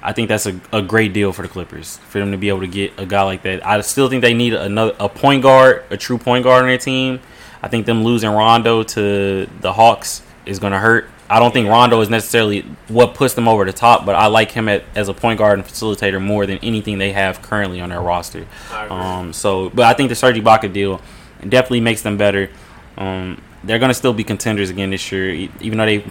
[0.00, 2.60] I think that's a, a great deal for the Clippers for them to be able
[2.60, 3.66] to get a guy like that.
[3.66, 6.78] I still think they need another a point guard, a true point guard on their
[6.78, 7.20] team.
[7.62, 11.08] I think them losing Rondo to the Hawks is going to hurt.
[11.30, 14.52] I don't think Rondo is necessarily what puts them over the top, but I like
[14.52, 17.90] him at, as a point guard and facilitator more than anything they have currently on
[17.90, 18.46] their roster.
[18.90, 21.02] Um, so, but I think the Serge Ibaka deal
[21.40, 22.50] definitely makes them better.
[22.96, 26.04] Um, they're going to still be contenders again this year, even though they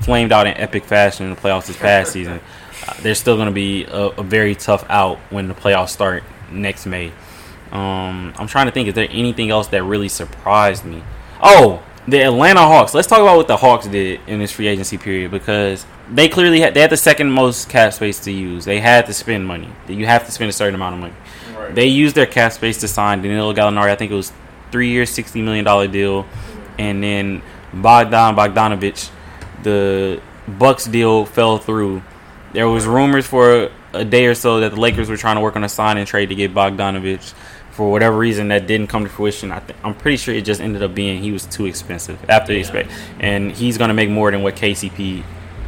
[0.00, 2.40] flamed out in epic fashion in the playoffs this past season.
[2.86, 6.22] Uh, they're still going to be a, a very tough out when the playoffs start
[6.50, 7.12] next May.
[7.72, 11.02] Um, I'm trying to think, is there anything else that really surprised me?
[11.42, 12.94] Oh, the Atlanta Hawks.
[12.94, 16.60] Let's talk about what the Hawks did in this free agency period because they clearly
[16.60, 18.64] had they had the second most cap space to use.
[18.64, 19.68] They had to spend money.
[19.88, 21.14] You have to spend a certain amount of money.
[21.56, 21.74] Right.
[21.74, 23.90] They used their cap space to sign Danilo Gallinari.
[23.90, 24.32] I think it was
[24.74, 26.26] three years, sixty million dollar deal,
[26.80, 29.08] and then Bogdan Bogdanovic.
[29.62, 32.02] The Bucks deal fell through.
[32.52, 35.54] There was rumors for a day or so that the Lakers were trying to work
[35.54, 37.34] on a sign and trade to get Bogdanovic.
[37.70, 39.52] For whatever reason, that didn't come to fruition.
[39.52, 42.52] I th- I'm pretty sure it just ended up being he was too expensive after
[42.52, 45.22] the expect, and he's going to make more than what KCP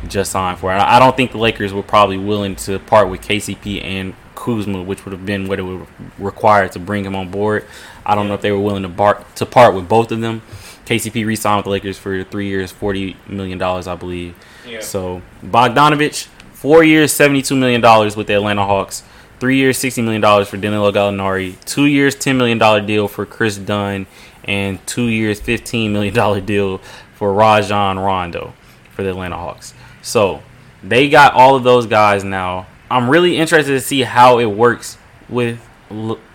[0.08, 0.72] just signed for.
[0.72, 4.14] I don't think the Lakers were probably willing to part with KCP and
[4.46, 5.86] Kuzma, which would have been what it would
[6.18, 7.64] require to bring him on board.
[8.06, 10.42] I don't know if they were willing to bar- to part with both of them.
[10.86, 14.36] KCP re-signed with the Lakers for three years, forty million dollars, I believe.
[14.66, 14.80] Yeah.
[14.80, 19.02] So Bogdanovic, four years, seventy-two million dollars with the Atlanta Hawks.
[19.40, 21.62] Three years, sixty million dollars for Danilo Gallinari.
[21.64, 24.06] Two years, ten million dollar deal for Kris Dunn,
[24.44, 26.78] and two years, fifteen million dollar deal
[27.16, 28.54] for Rajon Rondo
[28.94, 29.74] for the Atlanta Hawks.
[30.02, 30.42] So
[30.84, 32.66] they got all of those guys now.
[32.90, 35.58] I'm really interested to see how it works with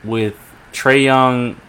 [0.04, 0.36] with
[0.74, 1.60] Trae Young,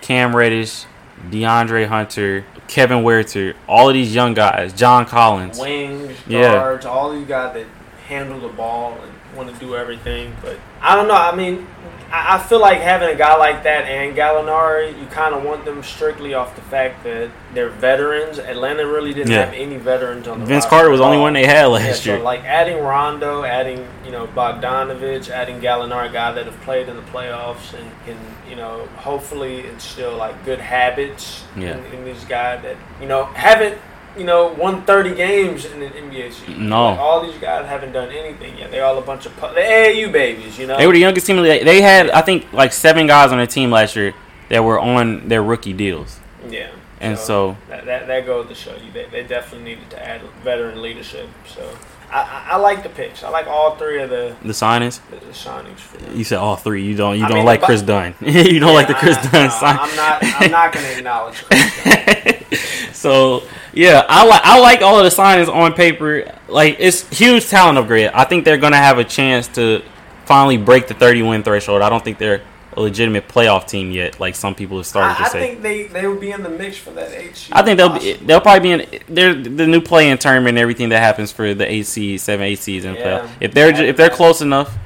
[0.00, 0.84] Cam Reddish,
[1.30, 5.58] DeAndre Hunter, Kevin Huerter, all of these young guys, John Collins.
[5.58, 6.52] Wings, Yeah.
[6.52, 7.66] guards, all these guys that
[8.08, 10.36] handle the ball and want to do everything.
[10.42, 11.14] But I don't know.
[11.14, 11.66] I mean,
[12.10, 15.64] I I feel like having a guy like that and Gallinari, you kind of want
[15.64, 18.38] them strictly off the fact that they're veterans.
[18.38, 19.44] Atlanta really didn't Yeah.
[19.46, 21.66] have any veterans on the Vince roster Carter was the only one they had Yeah,
[21.66, 22.22] last so year.
[22.22, 26.96] like adding Rondo, adding you know Bogdanovic, adding Gallinari, a guy that have played in
[26.96, 28.16] the playoffs and can
[28.48, 31.76] you know hopefully instill like good habits Yeah.
[31.76, 33.78] in, in these guys that you know haven't
[34.18, 36.68] you know won 30 games in the NBA season.
[36.68, 36.90] No.
[36.90, 38.70] Like, all these guys haven't done anything yet.
[38.70, 40.76] They're all a bunch of pu- AAU babies, you know.
[40.76, 41.36] They were the youngest team.
[41.42, 44.14] They they had, I think, like seven guys on their team last year
[44.48, 46.20] that were on their rookie deals.
[46.48, 46.70] yeah.
[47.00, 50.20] And so, that, that, that goes to show you they, they definitely needed to add
[50.42, 51.28] veteran leadership.
[51.46, 51.78] So
[52.10, 53.22] I, I, like the picks.
[53.22, 55.00] I like all three of the, the signings.
[55.10, 56.16] the, the signings.
[56.16, 56.84] You said all three.
[56.84, 57.18] You don't.
[57.18, 58.14] You I don't mean, like Kris Dunn.
[58.20, 59.78] you don't like the Kris I- Dunn no, sign.
[59.78, 60.18] I'm not.
[60.22, 62.58] I'm not going to acknowledge Kris Dunn.
[62.92, 63.42] so
[63.72, 66.34] yeah, I like I like all of the signings on paper.
[66.48, 68.10] Like it's huge talent upgrade.
[68.14, 69.82] I think they're gonna have a chance to
[70.24, 71.82] finally break the 30 win threshold.
[71.82, 72.42] I don't think they're
[72.78, 75.40] a legitimate playoff team yet, like some people have started I, I to say.
[75.48, 77.52] think they, they would be in the mix for that eight seed.
[77.52, 80.58] I think they'll be, they'll probably be in they're the new play in tournament and
[80.58, 83.18] everything that happens for the eight seed, seven, eight seeds in the Yeah.
[83.20, 83.30] playoff.
[83.40, 84.76] If they're if they're close enough,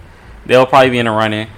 [0.47, 1.49] they'll probably be in the running.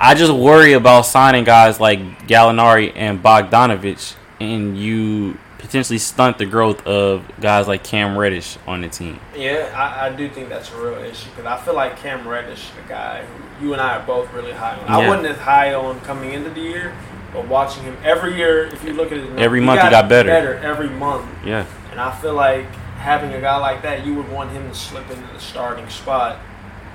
[0.00, 6.44] I just worry about signing guys like Gallinari and Bogdanovic, and you potentially stunt the
[6.44, 9.18] growth of guys like Cam Reddish on the team.
[9.34, 12.68] Yeah, I, I do think that's a real issue because I feel like Cam Reddish,
[12.84, 14.88] a guy who you and I are both really high on.
[14.88, 16.94] I wasn't as high on coming into the year,
[17.32, 20.28] but watching him every year, if you look at it, Every month he got better.
[20.28, 24.28] Better every month, Yeah, and I feel like having a guy like that, you would
[24.30, 26.38] want him to slip into the starting spot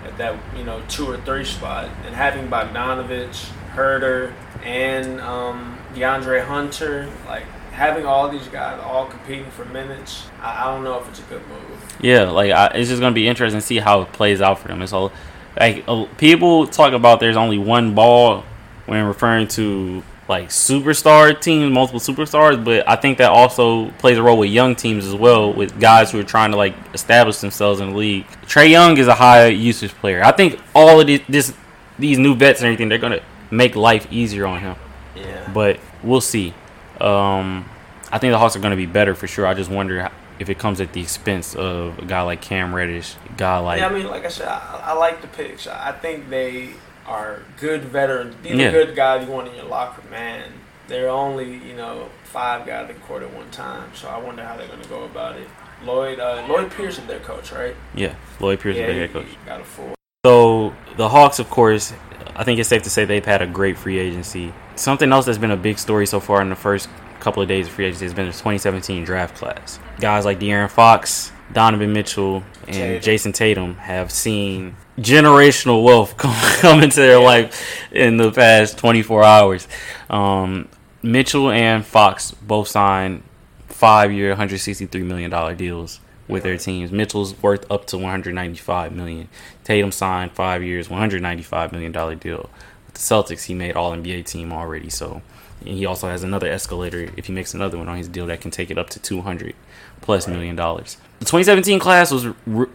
[0.04, 6.46] at that you know two or three spot, and having Bogdanovic, Huerter, and um, DeAndre
[6.46, 7.46] Hunter, like.
[7.78, 11.24] Having all these guys all competing for minutes, I, I don't know if it's a
[11.24, 11.98] good move.
[12.02, 12.24] yeah.
[12.24, 14.82] Like I, it's just gonna be interesting to see how it plays out for them.
[14.82, 15.12] It's all
[15.60, 15.86] like
[16.18, 18.44] people talk about there's only one ball
[18.88, 24.24] when referring to like superstar teams, multiple superstars, but I think that also plays a
[24.24, 27.80] role with young teams as well, with guys who are trying to like establish themselves
[27.80, 28.26] in the league.
[28.48, 30.24] Trae Young is a high usage player.
[30.24, 31.54] I think all of this, this
[32.00, 33.22] these new vets and everything, they're gonna
[33.52, 34.76] make life easier on him.
[35.16, 35.50] Yeah.
[35.54, 36.54] But we'll see.
[37.02, 37.70] Um,
[38.12, 39.46] I think the Hawks are going to be better for sure.
[39.46, 43.16] I just wonder if it comes at the expense of a guy like Cam Reddish,
[43.30, 45.68] a guy like yeah, I mean, like I said, I, I like the picks.
[45.68, 46.72] I think they
[47.06, 48.36] are good veterans.
[48.44, 48.68] These Yeah.
[48.68, 50.52] are good guys you want in your locker, man.
[50.88, 53.90] They're only, you know, five guys that court at one time.
[53.94, 55.48] So I wonder how they're going to go about it.
[55.84, 57.76] Lloyd uh, Lloyd Pierce is their coach, right?
[57.94, 59.28] yeah, Lloyd Pierce is yeah, the he- head coach.
[59.46, 59.94] got a full.
[60.26, 61.94] So the Hawks, of course,
[62.36, 64.54] I think it's safe to say they've had a great free agency.
[64.78, 66.88] Something else that's been a big story so far in the first
[67.20, 69.80] couple of days of free agency has been the 2017 draft class.
[70.00, 73.02] Guys like De'Aaron Fox, Donovan Mitchell, and Tatum.
[73.02, 77.26] Jayson Tatum have seen generational wealth come, come into their Yeah.
[77.26, 79.68] life in the past 24 hours.
[80.12, 80.70] Um,
[81.02, 83.24] Mitchell and Fox both signed
[83.68, 86.92] five-year, 163 million dollar deals with their teams.
[86.92, 89.28] Mitchell's worth up to 195 million.
[89.64, 92.50] Tatum signed five years, 195 million dollar deal
[92.98, 93.46] the Celtics.
[93.46, 95.22] He made All NBA team already, so
[95.62, 98.42] and he also has another escalator if he makes another one on his deal that
[98.42, 99.56] can take it up to 200
[100.02, 100.98] plus million dollars.
[101.20, 102.28] The 2017 class was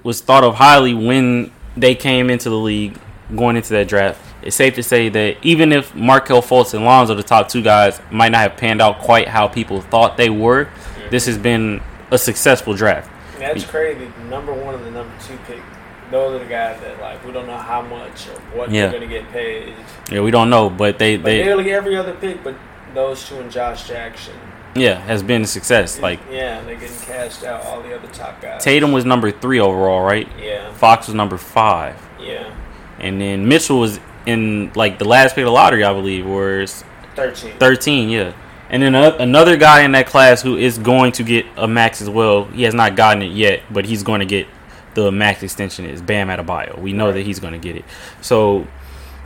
[0.03, 2.99] was thought of highly when they came into the league
[3.35, 4.20] going into that draft.
[4.43, 8.01] It's safe to say that even if Markelle Fultz and Lonzo, the top two guys,
[8.11, 10.68] might not have panned out quite how people thought they were,
[11.11, 13.11] this has been a successful draft.
[13.39, 14.12] That's crazy.
[14.29, 15.61] Number one and the number two pick.
[16.12, 18.82] Those are the guys that like we don't know how much or what Yeah.
[18.88, 19.74] they're going to get paid.
[20.10, 22.54] Yeah, we don't know, but they, But they nearly every other pick, but
[22.94, 24.34] those two and Josh Jackson.
[24.76, 25.98] yeah has been a success.
[26.00, 27.64] Like yeah, they're getting cashed out.
[27.64, 28.62] All the other top guys.
[28.62, 30.28] Tatum was number three overall, right?
[30.40, 32.54] Yeah, Fox was number five, yeah.
[33.00, 36.84] and then Mitchell was in like the last pick of the lottery, I believe, was
[37.16, 37.52] Thirteen.
[37.58, 38.32] 13, yeah.
[38.70, 42.00] And then a- another guy in that class who is going to get a max
[42.00, 42.44] as well.
[42.46, 44.46] He has not gotten it yet, but he's going to get
[44.95, 46.78] the max extension is Bam Adebayo.
[46.78, 47.14] We know Right.
[47.14, 47.84] that he's going to get it.
[48.20, 48.66] So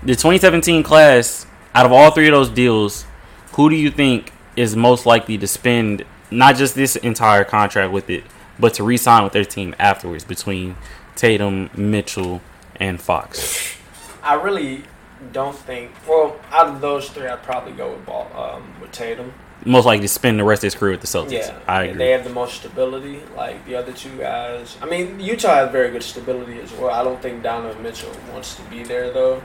[0.02, 3.04] the 2017 class, out of all three of those deals,
[3.52, 8.08] who do you think is most likely to spend not just this entire contract with
[8.10, 8.24] it,
[8.58, 10.76] but to re-sign with their team afterwards between
[11.14, 12.40] Tatum, Mitchell,
[12.76, 13.76] and Fox?
[14.22, 14.84] I really
[15.32, 15.90] don't think.
[16.08, 19.32] Well, out of those three, I'd probably go with ball um, with Tatum.
[19.66, 21.32] Most likely to spend the rest of his career with the Celtics.
[21.32, 22.04] Yeah, I and agree.
[22.04, 23.20] They have the most stability.
[23.36, 24.76] Like the other two guys.
[24.80, 26.90] I mean, Utah has very good stability as well.
[26.90, 29.42] I don't think Donovan Mitchell wants to be there though.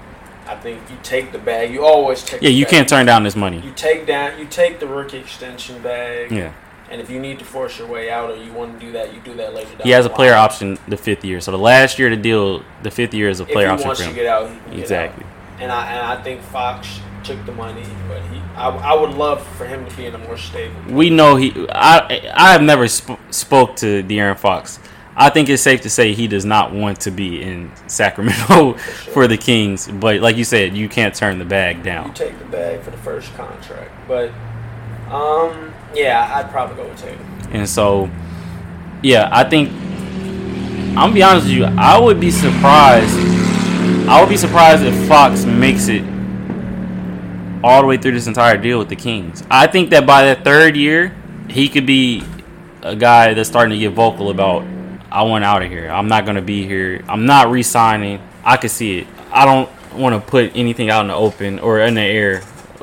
[0.48, 1.72] I think you take the bag.
[1.72, 2.42] You always take.
[2.42, 2.72] Yeah, you bag.
[2.72, 3.60] can't turn down this money.
[3.62, 4.38] You take down.
[4.40, 6.32] You take the rookie extension bag.
[6.32, 6.54] Yeah.
[6.90, 9.14] And if you need to force your way out or you want to do that,
[9.14, 9.70] you do that later.
[9.78, 11.40] Down He has a player option the fifth year.
[11.40, 13.96] So the last year to deal, the fifth year is a If player option for
[13.96, 14.14] to him.
[14.16, 15.24] get out, he can get Exactly.
[15.24, 15.62] out.
[15.62, 17.00] and I and I think Fox
[17.32, 20.18] took the money, but he I, I would love for him to be in a
[20.18, 20.76] more stable.
[20.90, 21.68] We know he.
[21.70, 24.80] I I have never sp- spoke to De'Aaron Fox.
[25.16, 29.14] I think it's safe to say he does not want to be in Sacramento for,
[29.14, 29.28] sure.
[29.28, 29.88] the Kings.
[29.88, 32.08] But like you said, you can't turn the bag down.
[32.08, 34.32] You take the bag for the first contract, but
[35.10, 37.26] um yeah, I'd probably go with Tatum.
[37.52, 38.10] And so,
[39.04, 41.66] yeah, I think I'm gonna be honest with you.
[41.66, 43.18] I would be surprised.
[44.08, 46.04] I would be surprised if Fox makes it
[47.64, 49.44] all the way through this entire deal with the Kings.
[49.50, 51.16] I think that by that third year,
[51.50, 52.24] he could be
[52.82, 54.66] a guy that's starting to get vocal about,
[55.12, 55.90] I want out of here.
[55.90, 57.04] I'm not gonna be here.
[57.08, 58.22] I'm not re-signing.
[58.44, 59.08] I could see it.
[59.32, 62.42] I don't want to put anything out in the open or in the air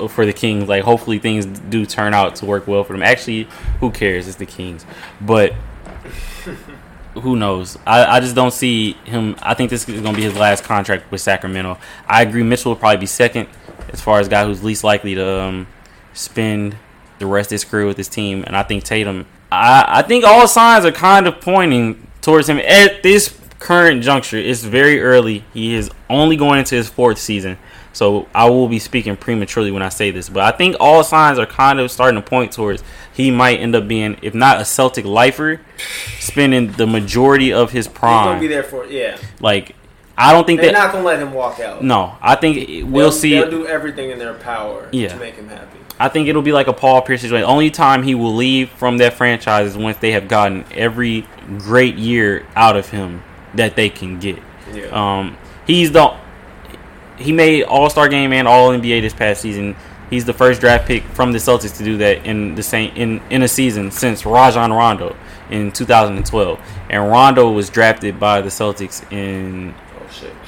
[0.09, 0.69] for the Kings.
[0.69, 3.03] Like, hopefully things do turn out to work well for them.
[3.03, 3.49] Actually,
[3.81, 4.29] who cares?
[4.29, 4.87] It's the Kings,
[5.21, 5.53] but
[7.15, 7.77] who knows?
[7.87, 9.37] I, I just don't see him.
[9.41, 11.79] I think this is going to be his last contract with Sacramento.
[12.07, 12.43] I agree.
[12.43, 13.49] Mitchell will probably be second
[13.93, 15.67] as far as guy who's least likely to um,
[16.13, 16.77] spend
[17.19, 18.45] the rest of his career with his team.
[18.47, 19.27] And I think Tatum.
[19.51, 24.37] I, I think all signs are kind of pointing towards him at this current juncture.
[24.37, 25.45] It's very early.
[25.53, 27.59] He is only going into his fourth season.
[27.93, 31.39] So I will be speaking prematurely when I say this, but I think all signs
[31.39, 32.83] are kind of starting to point towards
[33.13, 35.61] he might end up being, if not a Celtic lifer,
[36.21, 39.19] spending the majority of his He's gonna be there for yeah.
[39.41, 39.75] Like,
[40.21, 40.79] I don't think They're that.
[40.79, 41.83] not gonna let him walk out.
[41.83, 42.59] no, I think
[42.91, 43.35] we'll They'll- see.
[43.35, 45.09] They'll do everything in their power Yeah.
[45.09, 45.79] to make him happy.
[46.01, 47.49] I think it'll be like a Paul Pierce situation.
[47.49, 51.27] Only time he will leave from that franchise is once they have gotten every
[51.59, 53.23] great year out of him
[53.55, 54.39] that they can get.
[54.75, 54.87] Yeah.
[54.93, 56.13] Um, he's the
[57.17, 59.75] he made All Star game and All NBA this past season.
[60.11, 63.21] He's the first draft pick from the Celtics to do that in the same in
[63.31, 65.17] in a season since Rajon Rondo
[65.51, 66.59] in 2012.
[66.91, 69.75] And Rondo was drafted by the Celtics in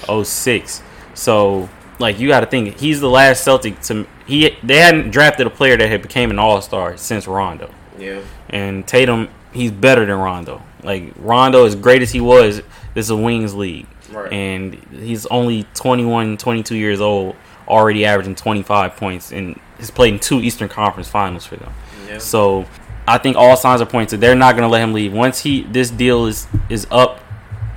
[0.09, 0.27] oh shit.
[0.27, 0.83] 06.
[1.15, 1.69] So
[1.99, 5.51] like you got to think he's the last Celtic to he they hadn't drafted a
[5.51, 7.71] player that had became an All Star since Rondo.
[7.99, 8.23] Yeah.
[8.49, 10.63] And Tatum he's better than Rondo.
[10.83, 12.63] Like Rondo as great as he was,
[12.95, 13.87] this is a wings league.
[14.11, 14.33] Right.
[14.33, 17.37] And he's only 21, 22 years old,
[17.69, 21.73] already averaging 25 points and he's played in two Eastern Conference finals for them.
[22.09, 22.19] Yeah.
[22.19, 22.67] So
[23.07, 25.41] I think all signs are pointing to they're not going to let him leave once
[25.41, 27.21] he this deal is is up,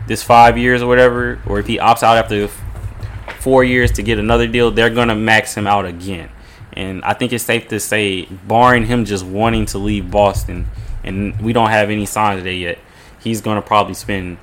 [0.07, 2.47] this five years or whatever, or if he opts out after
[3.39, 6.29] four years to get another deal, they're going to max him out again.
[6.73, 10.67] And I think it's safe to say, barring him just wanting to leave Boston,
[11.03, 12.79] and we don't have any signs of that yet,
[13.21, 14.37] he's going to probably spend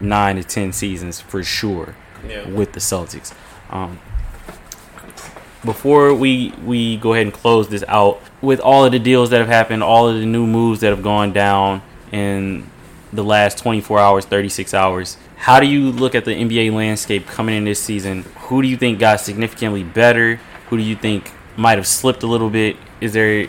[0.00, 1.94] nine to ten seasons for sure
[2.28, 2.46] Yeah.
[2.48, 3.32] with the Celtics.
[3.70, 3.98] Um,
[5.64, 9.38] before we we go ahead and close this out with all of the deals that
[9.38, 12.68] have happened, all of the new moves that have gone down in
[13.12, 15.16] the last 24 hours, 36 hours.
[15.36, 18.22] How do you look at the NBA landscape coming in this season?
[18.36, 20.36] Who do you think got significantly better?
[20.68, 22.76] Who do you think might have slipped a little bit?
[23.00, 23.48] Is there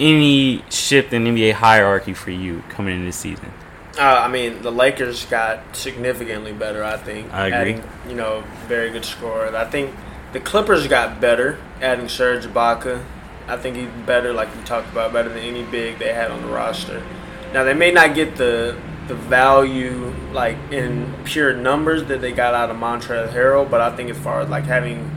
[0.00, 3.52] any shift in NBA hierarchy for you coming in this season?
[3.98, 6.82] Uh, I mean, the Lakers got significantly better.
[6.82, 7.32] I think.
[7.32, 7.74] I agree.
[7.74, 9.54] Adding, you know, very good scorer.
[9.54, 9.94] I think
[10.32, 13.04] the Clippers got better, adding Serge Ibaka.
[13.46, 16.42] I think he's better, like we talked about, better than any big they had on
[16.42, 17.04] the roster.
[17.52, 18.76] Now they may not get the
[19.08, 23.94] the value like in pure numbers that they got out of Montrezl Harrell, but I
[23.94, 25.10] think as far as like having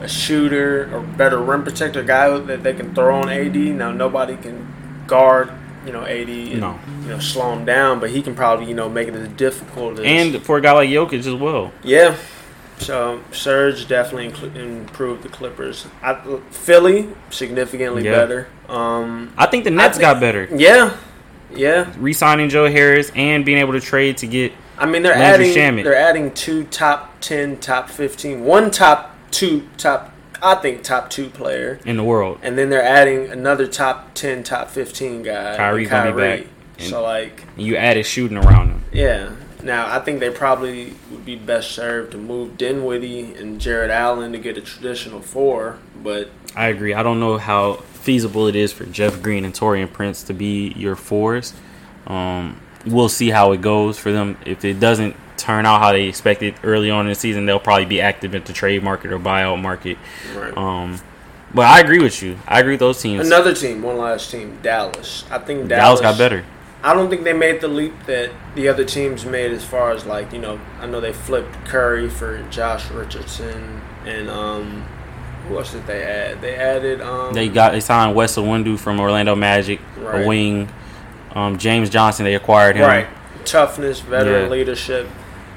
[0.00, 3.54] a shooter or better rim protector guy that they can throw on AD.
[3.56, 4.66] Now nobody can
[5.06, 5.50] guard,
[5.86, 6.78] you know, AD and No.
[7.02, 9.98] you know slow him down, but he can probably you know make it as difficult
[9.98, 11.72] as And for a guy like Jokic as well.
[11.82, 12.16] yeah.
[12.78, 15.86] So Serge definitely inclu- improved the Clippers.
[16.02, 16.14] I,
[16.50, 18.12] Philly significantly Yeah.
[18.12, 18.46] better.
[18.70, 20.48] Um, I think the Nets think- got better.
[20.50, 20.92] yeah,
[21.54, 21.92] yeah.
[21.98, 25.84] Re-signing Joe Harris and being able to trade to get I mean they're Landry adding
[25.84, 31.28] they're adding two top ten, top fifteen, one top two, top I think top two
[31.28, 32.38] player, in the world.
[32.42, 35.56] and then they're adding another top ten, top fifteen guy.
[35.56, 36.38] Gonna be Kyrie.
[36.38, 36.46] back.
[36.78, 38.84] So like You added shooting around them.
[38.90, 39.32] Yeah.
[39.62, 44.32] Now I think they probably would be best served to move Dinwiddie and Jarrett Allen
[44.32, 46.94] to get a traditional four, but I agree.
[46.94, 50.72] I don't know how feasible it is for Jeff Green and Taurean Prince to be
[50.76, 51.52] your fours.
[52.06, 54.36] Um, we'll see how it goes for them.
[54.44, 57.86] If it doesn't turn out how they expected early on in the season, they'll probably
[57.86, 59.98] be active at the trade market or buyout market.
[60.34, 60.56] right.
[60.56, 61.00] Um,
[61.52, 62.38] but I agree with you.
[62.46, 63.26] I agree with those teams.
[63.26, 65.24] another team, one last team, Dallas.
[65.30, 66.44] I think Dallas Dallas, got better.
[66.82, 70.06] I don't think they made the leap that the other teams made as far as
[70.06, 70.60] like you know.
[70.78, 74.86] I know they flipped Curry for Josh Richardson and um,
[75.50, 76.40] who else did they add?
[76.40, 80.24] They added um, They got they signed Wes Iwundu from Orlando Magic, Right.
[80.24, 80.68] a wing.
[81.34, 82.86] Um, James Johnson, they acquired him.
[82.86, 83.06] right
[83.44, 84.48] toughness, veteran Yeah.
[84.50, 85.08] leadership,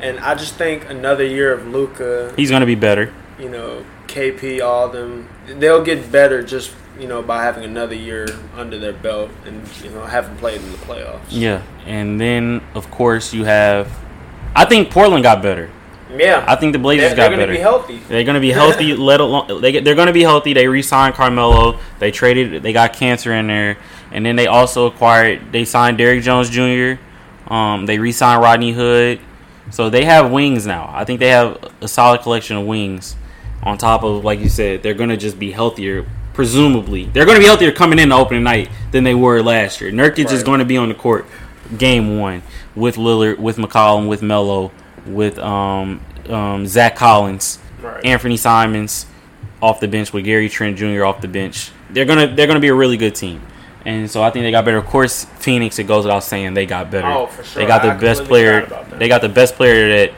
[0.02, 3.12] and I just think another year of Luka He's going to be better.
[3.40, 5.28] you know, KP, all of them,
[5.60, 9.90] they'll get better just you know by having another year under their belt and you
[9.90, 11.20] know having played in the playoffs.
[11.30, 13.90] Yeah, and then of course you have.
[14.56, 15.70] I think Portland got better.
[16.16, 17.54] Yeah, I think the Blazers they're, got they're better.
[17.54, 17.98] be healthy.
[18.08, 18.94] They're gonna be healthy.
[18.96, 20.54] let alone they get, they're gonna be healthy.
[20.54, 21.80] They re-signed Carmelo.
[22.00, 22.64] They traded.
[22.64, 23.78] They got Kanter in there,
[24.12, 25.52] and then they also acquired.
[25.52, 27.02] They signed Derrick Jones Jr.
[27.52, 29.20] Um, they re-signed Rodney Hood.
[29.72, 30.90] So they have wings now.
[30.94, 33.16] I think they have a solid collection of wings.
[33.64, 36.06] On top of, like you said, they're gonna just be healthier.
[36.34, 39.92] Presumably, they're gonna be healthier coming in the opening night than they were last year.
[39.92, 41.26] Nurkic is going to be on the court
[41.78, 42.44] game one
[42.76, 44.72] with Lillard, with McCollum, with Melo,
[45.06, 47.60] with um, um, Zach Collins.
[47.82, 48.04] Right.
[48.04, 49.06] Anfernee Simons
[49.62, 51.04] off the bench with Gary Trent Jr.
[51.06, 51.72] off the bench.
[51.90, 53.42] They're gonna they're gonna be a really good team,
[53.86, 54.78] and so I think they got better.
[54.78, 55.80] Of course, Phoenix.
[55.80, 57.08] It goes without saying they got better.
[57.08, 57.62] Oh, for sure.
[57.62, 58.62] They got the I best player.
[58.62, 59.00] forgot about that.
[59.00, 60.14] They got the best player that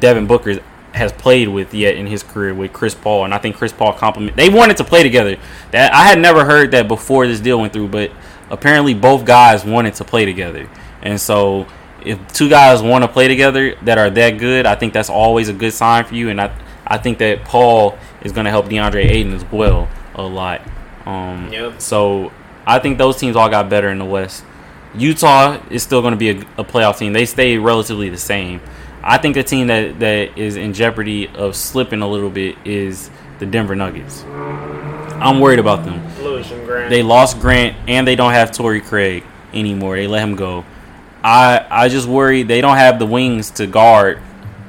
[0.00, 0.60] Devin Booker
[0.92, 3.92] has played with yet in his career with Chris Paul, and I think Chris Paul
[3.92, 4.36] compliment.
[4.36, 5.36] They wanted to play together.
[5.70, 8.10] That I had never heard that before this deal went through, but
[8.50, 10.68] apparently both guys wanted to play together,
[11.02, 11.66] and so.
[12.06, 15.48] If two guys want to play together that are that good, I think that's always
[15.48, 16.28] a good sign for you.
[16.30, 20.22] And I, I think that Paul is going to help DeAndre Ayton as well a
[20.22, 20.62] lot.
[21.04, 21.80] Um, Yep.
[21.80, 22.32] So
[22.66, 24.44] I think those teams all got better in the West.
[24.94, 27.12] Utah is still going to be a, a playoff team.
[27.12, 28.60] They stay relatively the same.
[29.02, 33.10] I think the team that, that is in jeopardy of slipping a little bit is
[33.38, 34.24] the Denver Nuggets.
[34.24, 36.02] I'm worried about them.
[36.90, 39.96] They lost Grant and they don't have Torrey Craig anymore.
[39.96, 40.64] They let him go.
[41.26, 44.20] I I just worry they don't have the wings to guard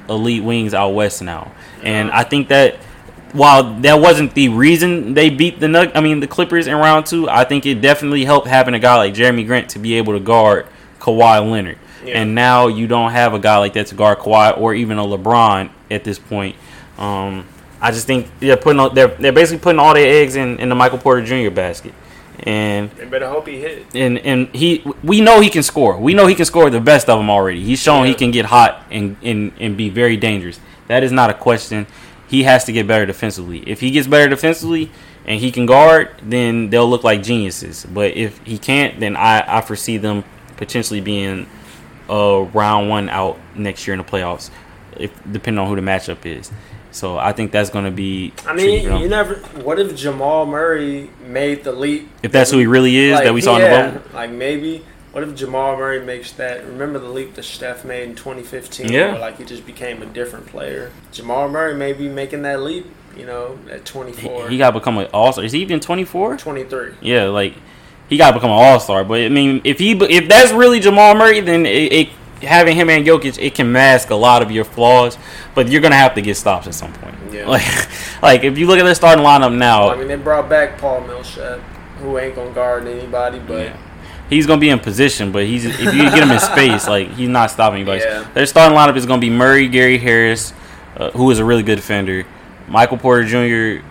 [0.09, 1.51] elite wings out west now.
[1.83, 2.77] And I think that
[3.33, 7.05] while that wasn't the reason they beat the Nug I mean the Clippers in round
[7.05, 10.13] 2, I think it definitely helped having a guy like Jerami Grant to be able
[10.13, 10.65] to guard
[10.99, 11.77] Kawhi Leonard.
[12.03, 12.21] Yeah.
[12.21, 15.03] And now you don't have a guy like that to guard Kawhi or even a
[15.03, 16.55] LeBron at this point.
[16.97, 17.45] Um,
[17.79, 20.75] I just think they're putting they're they're basically putting all their eggs in, in the
[20.75, 21.53] Michael Porter Jr.
[21.53, 21.93] basket.
[22.47, 23.93] And they better hope he hit.
[23.93, 25.97] and and he we know he can score.
[25.97, 27.61] We know he can score the best of them already.
[27.61, 30.59] He's shown he can get hot and, and and be very dangerous.
[30.87, 31.87] That is not a question.
[32.29, 33.59] He has to get better defensively.
[33.69, 34.91] If he gets better defensively
[35.25, 37.85] and he can guard, then they'll look like geniuses.
[37.85, 40.23] But if he can't, then I, I foresee them
[40.55, 41.47] potentially being
[42.09, 44.49] a round one out next year in the playoffs,
[44.97, 46.49] if depending on who the matchup is.
[46.91, 48.33] So I think that's going to be.
[48.45, 49.35] I mean, you never.
[49.35, 52.09] What if Jamal Murray made the leap?
[52.23, 54.13] if that's who he really is Like, that we saw yeah, in the boat.
[54.13, 54.83] Like maybe.
[55.11, 56.65] What if Jamal Murray makes that?
[56.65, 58.91] Remember the leap that Steph made in 2015?
[58.91, 59.15] Yeah.
[59.17, 60.91] Like he just became a different player.
[61.11, 62.85] Jamal Murray may be making that leap.
[63.15, 65.43] You know, at 24, He got to become an all star.
[65.43, 66.37] Is he even 24?
[66.37, 66.93] 23.
[67.01, 67.55] Yeah, like
[68.09, 69.03] he got to become an all star.
[69.03, 72.09] But I mean, if he if that's really Jamal Murray, then it, it
[72.41, 75.17] having him and Jokic it can mask a lot of your flaws.
[75.55, 77.15] But you're gonna have to get stops at some point.
[77.31, 77.45] Yeah.
[77.47, 77.63] Like
[78.21, 81.01] like if you look at their starting lineup now, I mean, they brought back Paul
[81.01, 81.59] Millsap,
[81.99, 83.77] who ain't gonna guard anybody, but Yeah.
[84.29, 85.31] he's gonna be in position.
[85.31, 88.01] But he's if you get him in space, like he's not stopping anybody.
[88.01, 88.25] Yeah.
[88.33, 90.53] Their starting lineup is gonna be Murray, Gary Harris,
[90.95, 92.25] uh, who is a really good defender,
[92.67, 93.85] Michael Porter Jr.,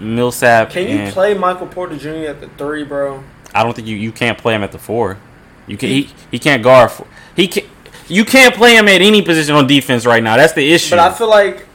[0.00, 0.70] Millsap.
[0.70, 2.30] can you play Michael Porter Jr.
[2.30, 3.22] at the three, bro?
[3.54, 5.18] I don't think you, you can't play him at the four.
[5.66, 6.90] You can he, he can't guard.
[6.90, 7.64] For, he can
[8.08, 10.36] you can't play him at any position on defense right now.
[10.36, 10.90] That's the issue.
[10.90, 11.66] But I feel like,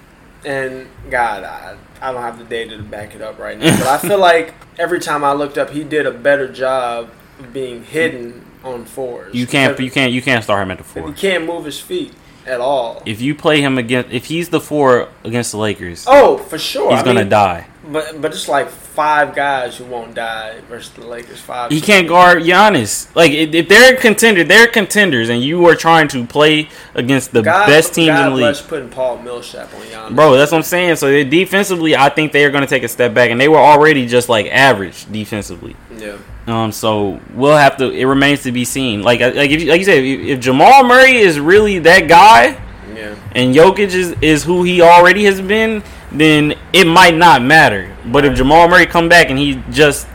[0.46, 3.78] and God, I, I don't have the data to back it up right now.
[3.78, 7.54] But I feel like every time I looked up, he did a better job of
[7.54, 9.36] being hidden on fours.
[9.36, 11.08] you can't you can't you can't start him at the four.
[11.08, 12.14] He can't move his feet
[12.46, 13.02] at all.
[13.06, 16.92] If you play him against if he's the four against the Lakers, Oh, for sure.
[16.92, 17.68] he's I gonna mean, die.
[17.86, 21.42] But but it's like five guys who won't die versus the Lakers.
[21.42, 21.70] Five.
[21.72, 23.14] He can't guard Giannis.
[23.14, 27.42] Like if they're a contender, they're contenders, and you are trying to play against the
[27.42, 28.56] God, best teams God in the league.
[28.70, 30.16] putting Paul Millsap on Giannis.
[30.16, 30.96] Bro, that's what I'm saying.
[30.96, 33.50] So they, defensively, I think they are going to take a step back, and they
[33.50, 35.76] were already just like average defensively.
[35.98, 36.18] Yeah.
[36.46, 37.90] Um, so we'll have to.
[37.92, 39.02] It remains to be seen.
[39.02, 42.62] Like, like if you, like you said, if, if Jamal Murray is really that guy,
[42.94, 43.16] Yeah.
[43.34, 47.96] and Jokic is, is who he already has been, then it might not matter.
[48.06, 50.06] But if Jamal Murray come back and he just,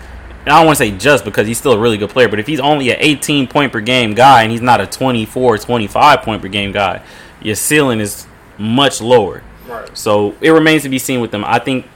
[0.45, 2.47] I don't want to say just because he's still a really good player, but if
[2.47, 6.43] he's only an 18 point per game guy and he's not a 24, 25 point
[6.43, 7.03] per game guy,
[7.41, 8.26] your ceiling is
[8.59, 9.43] much lower.
[9.66, 9.97] Right.
[9.97, 11.43] So it remains to be seen with them.
[11.45, 11.87] I think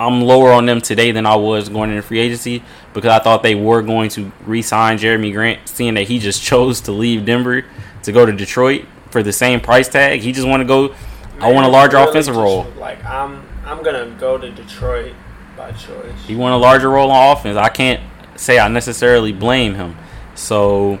[0.00, 2.62] I'm lower on them today than I was going into free agency
[2.94, 6.80] because I thought they were going to re-sign Jerami Grant, seeing that he just chose
[6.82, 7.64] to leave Denver
[8.04, 10.20] to go to Detroit for the same price tag.
[10.20, 10.94] He just want to go.
[11.40, 12.66] I want a Man, larger really offensive just role.
[12.78, 15.14] Like I'm, I'm gonna go to Detroit
[15.56, 16.26] by choice.
[16.26, 17.56] He want a larger role on offense.
[17.56, 18.00] I can't
[18.36, 19.96] say I necessarily blame him.
[20.34, 20.98] So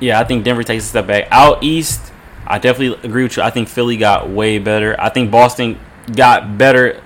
[0.00, 1.28] yeah, I think Denver takes a step back.
[1.30, 2.12] Out east,
[2.46, 3.42] I definitely agree with you.
[3.42, 4.96] I think Philly got way better.
[5.00, 5.78] I think Boston
[6.14, 7.02] got better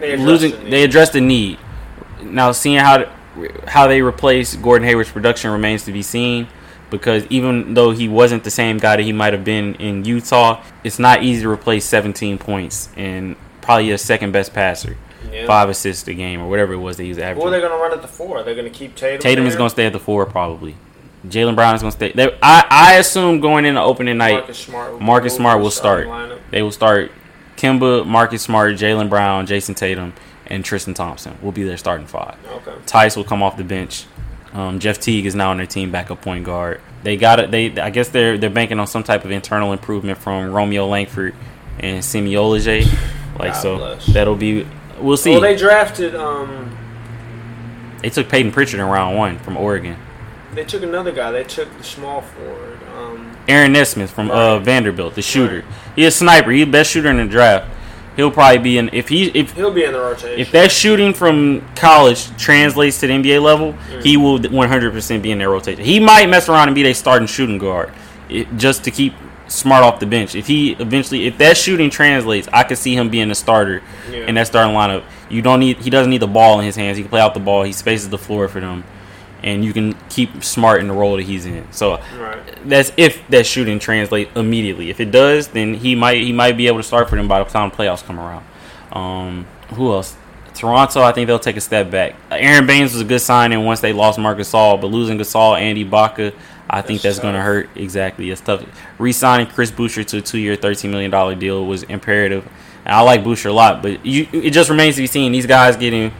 [0.00, 0.50] They losing.
[0.64, 0.70] the.
[0.70, 1.58] They addressed the need.
[2.22, 3.06] Now, seeing how
[3.66, 6.48] how they replace Gordon Hayward's production remains to be seen.
[6.90, 10.62] Because even though he wasn't the same guy that he might have been in Utah,
[10.82, 14.96] it's not easy to replace 17 points and probably a second best passer,
[15.30, 15.44] Yeah.
[15.46, 17.50] five assists a game or whatever it was that he was averaging.
[17.52, 18.42] they going to run at the four?
[18.42, 19.20] They're going to keep Tatum.
[19.20, 20.76] Tatum is going to stay at the four probably.
[21.26, 22.12] Jaylen Brown is going to stay.
[22.12, 24.92] They, I I assume going into opening night, Marcus Smart.
[24.92, 26.06] will- Marcus Smart will start.
[26.06, 26.38] lineup.
[26.50, 27.12] They will start
[27.58, 30.14] Kemba, Marcus Smart, Jaylen Brown, Jayson Tatum,
[30.46, 32.36] and Tristan Thompson will be their starting five.
[32.46, 32.72] Okay.
[32.86, 34.06] Theis will come off the bench.
[34.54, 36.80] Um, Jeff Teague is now on their team backup point guard.
[37.02, 37.50] They got it.
[37.50, 41.34] They I guess they're they're banking on some type of internal improvement from Romeo Langford
[41.78, 42.86] and Semi Ojeleye.
[43.38, 44.06] Like God so bless.
[44.06, 44.66] that'll be
[45.00, 45.32] we'll see.
[45.32, 46.14] Well, they drafted.
[46.14, 46.76] Um,
[48.02, 49.96] they took Payton Pritchard in round one from Oregon.
[50.54, 51.30] they took another guy.
[51.30, 52.77] They took the small forward.
[53.48, 55.64] Aaron Nesmith from uh, Vanderbilt, the shooter.
[55.96, 56.50] He's a sniper.
[56.50, 57.66] He's the best shooter in the draft.
[58.16, 60.40] He'll probably be in if he if he'll be in the rotation.
[60.40, 63.72] if that shooting from college translates to the NBA level,
[64.02, 65.84] he will 100% be in their rotation.
[65.84, 67.92] He might mess around and be their starting shooting guard
[68.28, 69.14] it, just to keep
[69.46, 70.34] smart off the bench.
[70.34, 74.26] If he eventually, if that shooting translates, I could see him being a starter Yeah.
[74.26, 75.04] in that starting lineup.
[75.30, 76.96] You don't need, he doesn't need the ball in his hands.
[76.96, 77.62] He can play out the ball.
[77.62, 78.82] He spaces the floor for them,
[79.42, 81.70] and you can keep smart in the role that he's in.
[81.72, 82.42] So right.
[82.64, 84.90] that's if that shooting translates immediately.
[84.90, 87.42] If it does, then he might he might be able to start for them by
[87.42, 88.44] the time playoffs come around.
[88.92, 90.16] Um, who else?
[90.54, 92.16] Toronto, I think they'll take a step back.
[92.32, 95.78] Aron Baynes was a good signing once they lost Marcus Gasol, but losing Gasol, and
[95.78, 96.34] Ibaka,
[96.68, 97.70] I think That's that's going to hurt.
[97.76, 98.64] Exactly, it's tough.
[98.98, 102.44] Re-signing Chris Boucher to a two-year, thirteen million dollar deal was imperative.
[102.84, 105.30] And I like Boucher a lot, but you, it just remains to be seen.
[105.30, 106.12] These guys getting,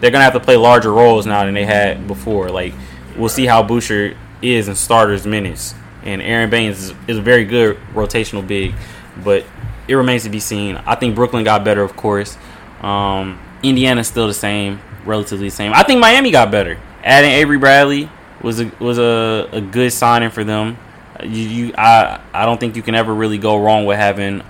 [0.00, 2.48] they're to have to play larger roles now than they had before.
[2.48, 2.74] Like
[3.16, 7.44] we'll see how Boucher is in starters minutes, and Aron Baynes is, is a very
[7.44, 8.74] good rotational big,
[9.22, 9.44] but
[9.88, 10.76] it remains to be seen.
[10.86, 12.36] I think Brooklyn got better, of course.
[12.82, 15.72] Um, Indiana's still the same, relatively the same.
[15.72, 16.78] I think Miami got better.
[17.02, 18.10] Adding Avery Bradley
[18.42, 20.76] was a was a, a good signing for them.
[21.22, 24.42] You, you I I don't think you can ever really go wrong with having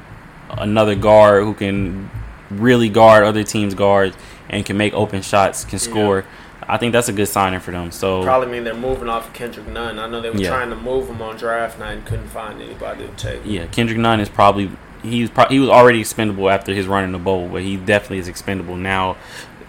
[0.51, 2.11] another guard who can
[2.51, 4.17] really guard other teams' guards
[4.49, 6.25] and can make open shots, can score.
[6.67, 7.91] I think that's a good signing for them.
[7.91, 9.99] So Probably mean they're moving off of Kendrick Nunn.
[9.99, 10.49] I know they were Yeah.
[10.49, 13.41] trying to move him on draft night and couldn't find anybody to take.
[13.45, 14.71] Yeah, Kendrick Nunn is probably
[15.03, 18.19] he's pro- he was already expendable after his run in the bowl, but he definitely
[18.19, 19.17] is expendable now.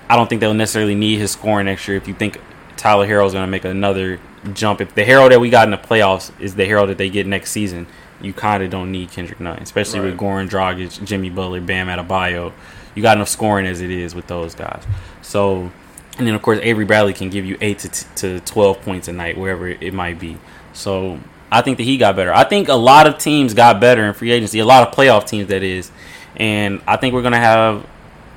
[0.09, 1.97] I don't think they'll necessarily need his scoring next year.
[1.97, 2.39] If you think
[2.78, 4.19] Tyler Herro's going to make another
[4.53, 7.09] jump, if the Herro that we got in the playoffs is the Herro that they
[7.09, 7.88] get next season,
[8.21, 10.47] you kind of don't need Kendrick Nunn, especially with Right.
[10.47, 12.53] Goran Dragic, Jimmy Butler, Bam Adebayo.
[12.96, 14.84] You got enough scoring as it is with those guys.
[15.22, 15.72] So,
[16.18, 19.08] and then of course Avery Bradley can give you eight to, t- to twelve points
[19.08, 20.38] a night, wherever it might be.
[20.74, 21.20] So
[21.52, 22.34] I think that he got better.
[22.34, 24.60] I think a lot of teams got better in free agency.
[24.60, 25.91] A lot of playoff teams, that is,
[26.38, 27.86] and I think we're gonna have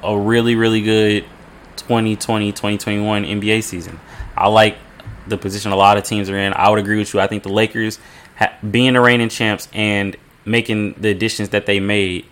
[0.02, 1.24] a really, really good
[1.76, 3.98] 2020, 2021 NBA season.
[4.36, 4.76] I like
[5.26, 6.52] the position a lot of teams are in.
[6.54, 7.20] I would agree with you.
[7.20, 7.98] I think the Lakers,
[8.36, 12.24] ha- being the reigning champs and making the additions that they made,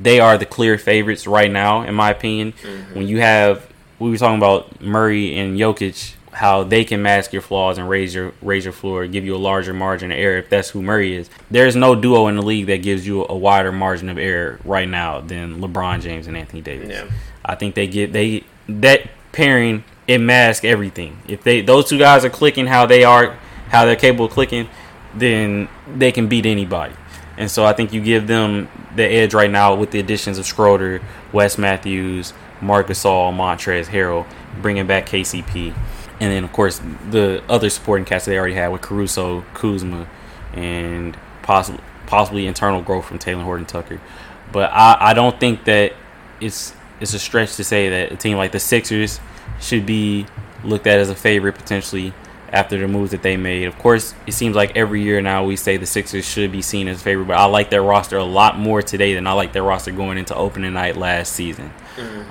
[0.00, 2.52] they are the clear favorites right now, in my opinion.
[2.52, 2.94] Mm-hmm.
[2.94, 7.42] When you have, we were talking about Murray and Jokic, how they can mask your
[7.42, 10.38] flaws and raise your raise your floor, give you a larger margin of error.
[10.38, 13.36] If that's who Murray is, there's no duo in the league that gives you a
[13.36, 16.88] wider margin of error right now than LeBron James and Anthony Davis.
[16.88, 17.10] Yeah.
[17.44, 21.18] I think they get they that pairing it masks everything.
[21.28, 23.36] If they those two guys are clicking how they are,
[23.68, 24.68] how they're capable of clicking,
[25.14, 26.94] then they can beat anybody.
[27.38, 30.46] And so I think you give them the edge right now with the additions of
[30.46, 31.00] Schroeder,
[31.32, 34.26] Wes Matthews, Marc Gasol, Montrez Harrell,
[34.60, 35.74] bringing back KCP,
[36.20, 36.80] and then of course
[37.10, 40.08] the other supporting cast they already had with Caruso, Kuzma,
[40.52, 44.00] and possibly possibly internal growth from Talen Horton Tucker.
[44.52, 45.94] But I, I don't think that
[46.40, 49.18] it's it's a stretch to say that a team like the Sixers
[49.60, 50.26] should be
[50.62, 52.12] looked at as a favorite potentially
[52.52, 53.64] after the moves that they made.
[53.64, 56.86] Of course, it seems like every year now we say the Sixers should be seen
[56.88, 59.52] as a favorite, but I like their roster a lot more today than I like
[59.52, 61.72] their roster going into opening night last season.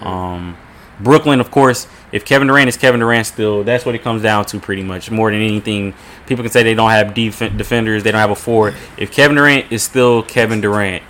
[0.01, 0.57] Um,
[0.99, 4.45] Brooklyn, of course, if Kevin Durant is Kevin Durant still, that's what it comes down
[4.45, 5.09] to pretty much.
[5.09, 5.95] More than anything,
[6.27, 8.75] people can say they don't have def- defenders, they don't have a forward.
[8.97, 11.01] If Kevin Durant is still Kevin Durant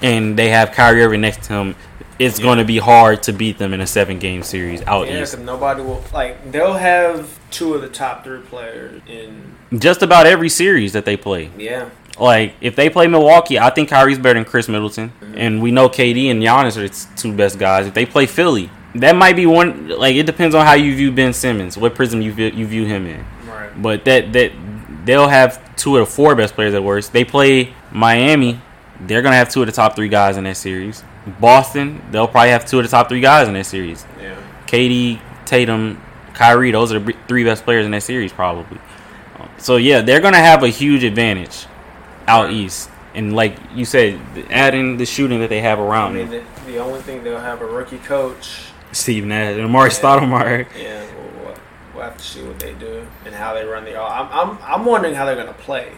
[0.00, 1.76] and they have Kyrie Irving next to him,
[2.18, 5.22] it's going to be hard to beat them in a seven game series out Yeah,
[5.22, 5.38] east.
[5.38, 6.50] nobody will like.
[6.52, 9.54] They'll have two of the top three players in.
[9.78, 11.50] Just about every series that they play.
[11.58, 15.34] Yeah, Like if they play Milwaukee, I think Kyrie's better than Khris Middleton, mm-hmm.
[15.36, 17.86] and we know KD and Giannis are the two best guys.
[17.86, 19.88] If they play Philly, that might be one.
[19.88, 22.86] Like it depends on how you view Ben Simmons, what prism you view, you view
[22.86, 23.24] him in.
[23.46, 23.70] right.
[23.80, 24.52] But that that
[25.04, 27.12] they'll have two of the four best players at worst.
[27.12, 28.60] They play Miami,
[29.00, 31.04] they're gonna have two of the top three guys in that series.
[31.40, 34.04] Boston, they'll probably have two of the top three guys in that series.
[34.20, 34.40] Yeah.
[34.66, 36.00] KD, Tatum,
[36.34, 38.78] Kyrie, those are the three best players in that series, probably.
[39.58, 41.66] So yeah, they're gonna have a huge advantage
[42.26, 46.28] out east, and like you said, adding the shooting that they have I around mean,
[46.30, 46.44] them.
[46.64, 48.66] the, the only thing they'll have a rookie coach.
[48.92, 50.66] Steve Nash and Amar'e Stoudemire.
[50.76, 51.54] Yeah, we'll, we'll,
[51.94, 53.98] we'll have to see what they do and how they run the.
[54.00, 55.92] I'm, I'm, I'm wondering how they're gonna play.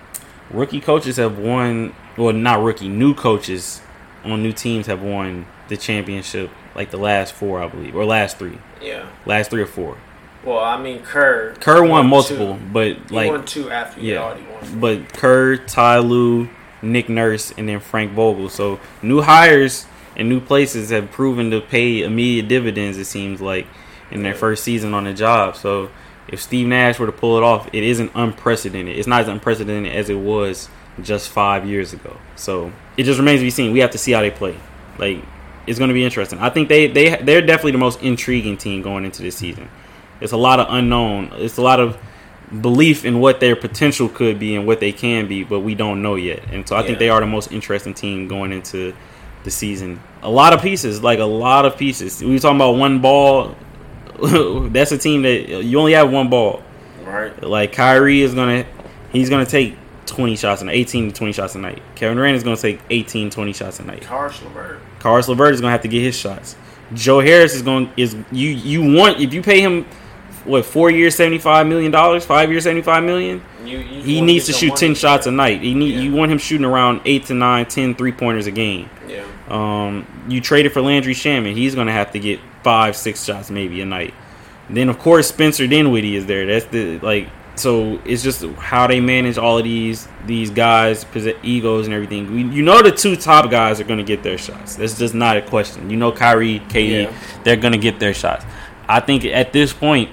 [0.51, 3.83] Rookie coaches have won, well, not rookie, new coaches
[4.25, 8.39] on new teams have won the championship like the last four, I believe, or last
[8.39, 9.07] three, Yeah.
[9.27, 9.97] last three or four.
[10.45, 11.55] Well, I mean, Kerr.
[11.61, 12.61] Kerr won multiple, two.
[12.73, 14.19] but He like won two after he yeah.
[14.19, 14.81] already won.
[14.81, 16.49] But Kerr, Ty Lue,
[16.83, 18.49] Nick Nurse, and then Frank Vogel.
[18.49, 19.87] So new hires
[20.17, 22.97] and new places have proven to pay immediate dividends.
[22.97, 23.67] It seems like
[24.11, 25.57] in their first season on the job.
[25.57, 25.91] So
[26.27, 28.97] if Steve Nash were to pull it off, it isn't unprecedented.
[28.97, 30.69] It's not as unprecedented as it was
[31.03, 32.17] just five years ago.
[32.37, 33.73] So it just remains to be seen.
[33.73, 34.55] We have to see how they play.
[34.99, 35.23] Like
[35.67, 36.39] it's going to be interesting.
[36.39, 39.69] I think they they they're definitely the most intriguing team going into this season.
[40.21, 41.31] It's a lot of unknown.
[41.35, 41.99] It's a lot of
[42.61, 46.03] belief in what their potential could be and what they can be, but we don't
[46.03, 46.43] know yet.
[46.53, 48.93] And so I think they are the most interesting team going into
[49.45, 50.01] the season.
[50.23, 52.21] A lot of pieces, like a lot of pieces.
[52.23, 53.57] We were talking about one ball.
[54.69, 56.63] That's a team that you only have one ball.
[57.03, 57.43] Right.
[57.43, 58.67] Like Kyrie is gonna,
[59.11, 59.79] he's gonna take
[60.11, 61.83] 20 shots a night, 18 to 20 shots a night.
[61.95, 64.03] Kevin Durant is gonna take 18, 20 shots a night.
[64.03, 64.81] Caris LeVert.
[65.29, 66.57] LeVert is gonna have to get his shots.
[66.95, 69.85] Joe Harris is going is you you want if you pay him
[70.45, 74.21] what four years seventy five million dollars five years seventy five million You, you he
[74.21, 76.01] needs to shoot 10 shots a night he need Yeah.
[76.01, 79.23] you want him shooting around 8 to 9 10 three pointers a game Yeah.
[79.49, 83.81] um you traded for Landry Shamet he's gonna have to get five six shots maybe
[83.83, 84.15] a night
[84.71, 87.29] then of course Spencer Dinwiddie is there that's the like
[87.61, 91.05] so it's just how they manage all of these these guys
[91.43, 94.77] egos and everything We- you know the two top guys are gonna get their shots
[94.77, 97.13] that's just not a question you know Kyrie KD Yeah.
[97.45, 98.45] they're gonna get their shots
[98.89, 100.11] I think at this point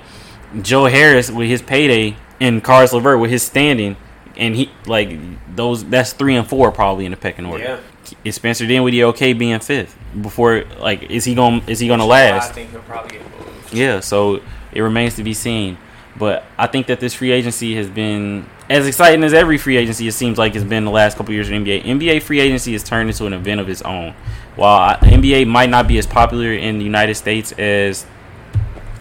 [0.62, 3.98] Joe Harris with his payday and Caris LeVert with his standing,
[4.38, 5.10] and he like
[5.56, 5.84] those.
[5.84, 7.64] That's three and four probably in the pecking order.
[7.64, 7.78] Yeah.
[8.24, 10.64] Is Spencer Dinwiddie okay being fifth before?
[10.80, 11.62] Like, is he going?
[11.62, 12.52] to Is he going to last?
[12.52, 13.74] I think he'll probably get moved.
[13.74, 14.00] Yeah.
[14.00, 14.40] So
[14.72, 15.78] it remains to be seen.
[16.18, 20.08] But I think that this free agency has been as exciting as every free agency.
[20.08, 21.84] It seems like it's been the last couple years in NBA.
[21.84, 24.14] NBA free agency has turned into an event of its own.
[24.56, 28.06] While NBA might not be as popular in the United States as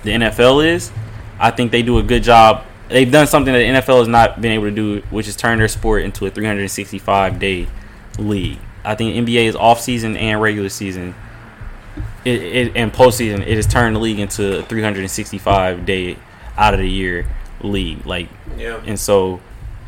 [0.02, 0.92] the NFL is,
[1.38, 2.64] I think they do a good job.
[2.88, 5.58] They've done something that the NFL has not been able to do, which is turn
[5.58, 7.66] their sport into a 365 day
[8.18, 8.58] league.
[8.84, 11.14] I think NBA is off season and regular season,
[12.24, 13.40] it, it, and postseason.
[13.40, 16.16] It has turned the league into a 365 day
[16.56, 17.26] out of the year
[17.62, 18.04] league.
[18.06, 18.80] Like Yeah.
[18.86, 19.40] and so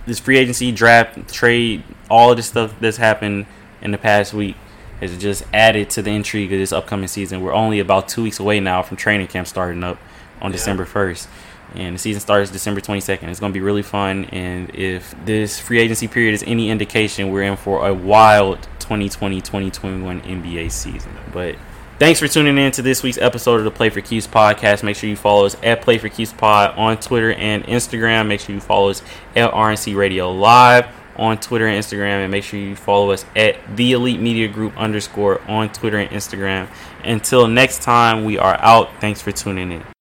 [0.06, 3.46] this free agency draft trade, all of this stuff that's happened
[3.82, 4.56] in the past week
[5.00, 7.40] has just added to the intrigue of this upcoming season.
[7.40, 9.98] We're only about two weeks away now from training camp starting up
[10.40, 10.56] on Yeah.
[10.56, 11.28] December first.
[11.74, 13.28] And the season starts December 22nd.
[13.28, 14.24] It's going to be really fun.
[14.32, 19.40] And if this free agency period is any indication, we're in for a wild 2020
[19.42, 21.12] 2021 NBA season.
[21.30, 21.56] But
[21.98, 24.84] Thanks for tuning in to this week's episode of the Play for Keys podcast.
[24.84, 28.28] Make sure you follow us at Play for Keys Pod on Twitter and Instagram.
[28.28, 29.02] Make sure you follow us
[29.34, 32.22] at RNC Radio Live on Twitter and Instagram.
[32.22, 36.08] And make sure you follow us at The Elite Media Group underscore on Twitter and
[36.10, 36.68] Instagram.
[37.02, 38.90] Until next time, we are out.
[39.00, 39.97] Thanks for tuning in.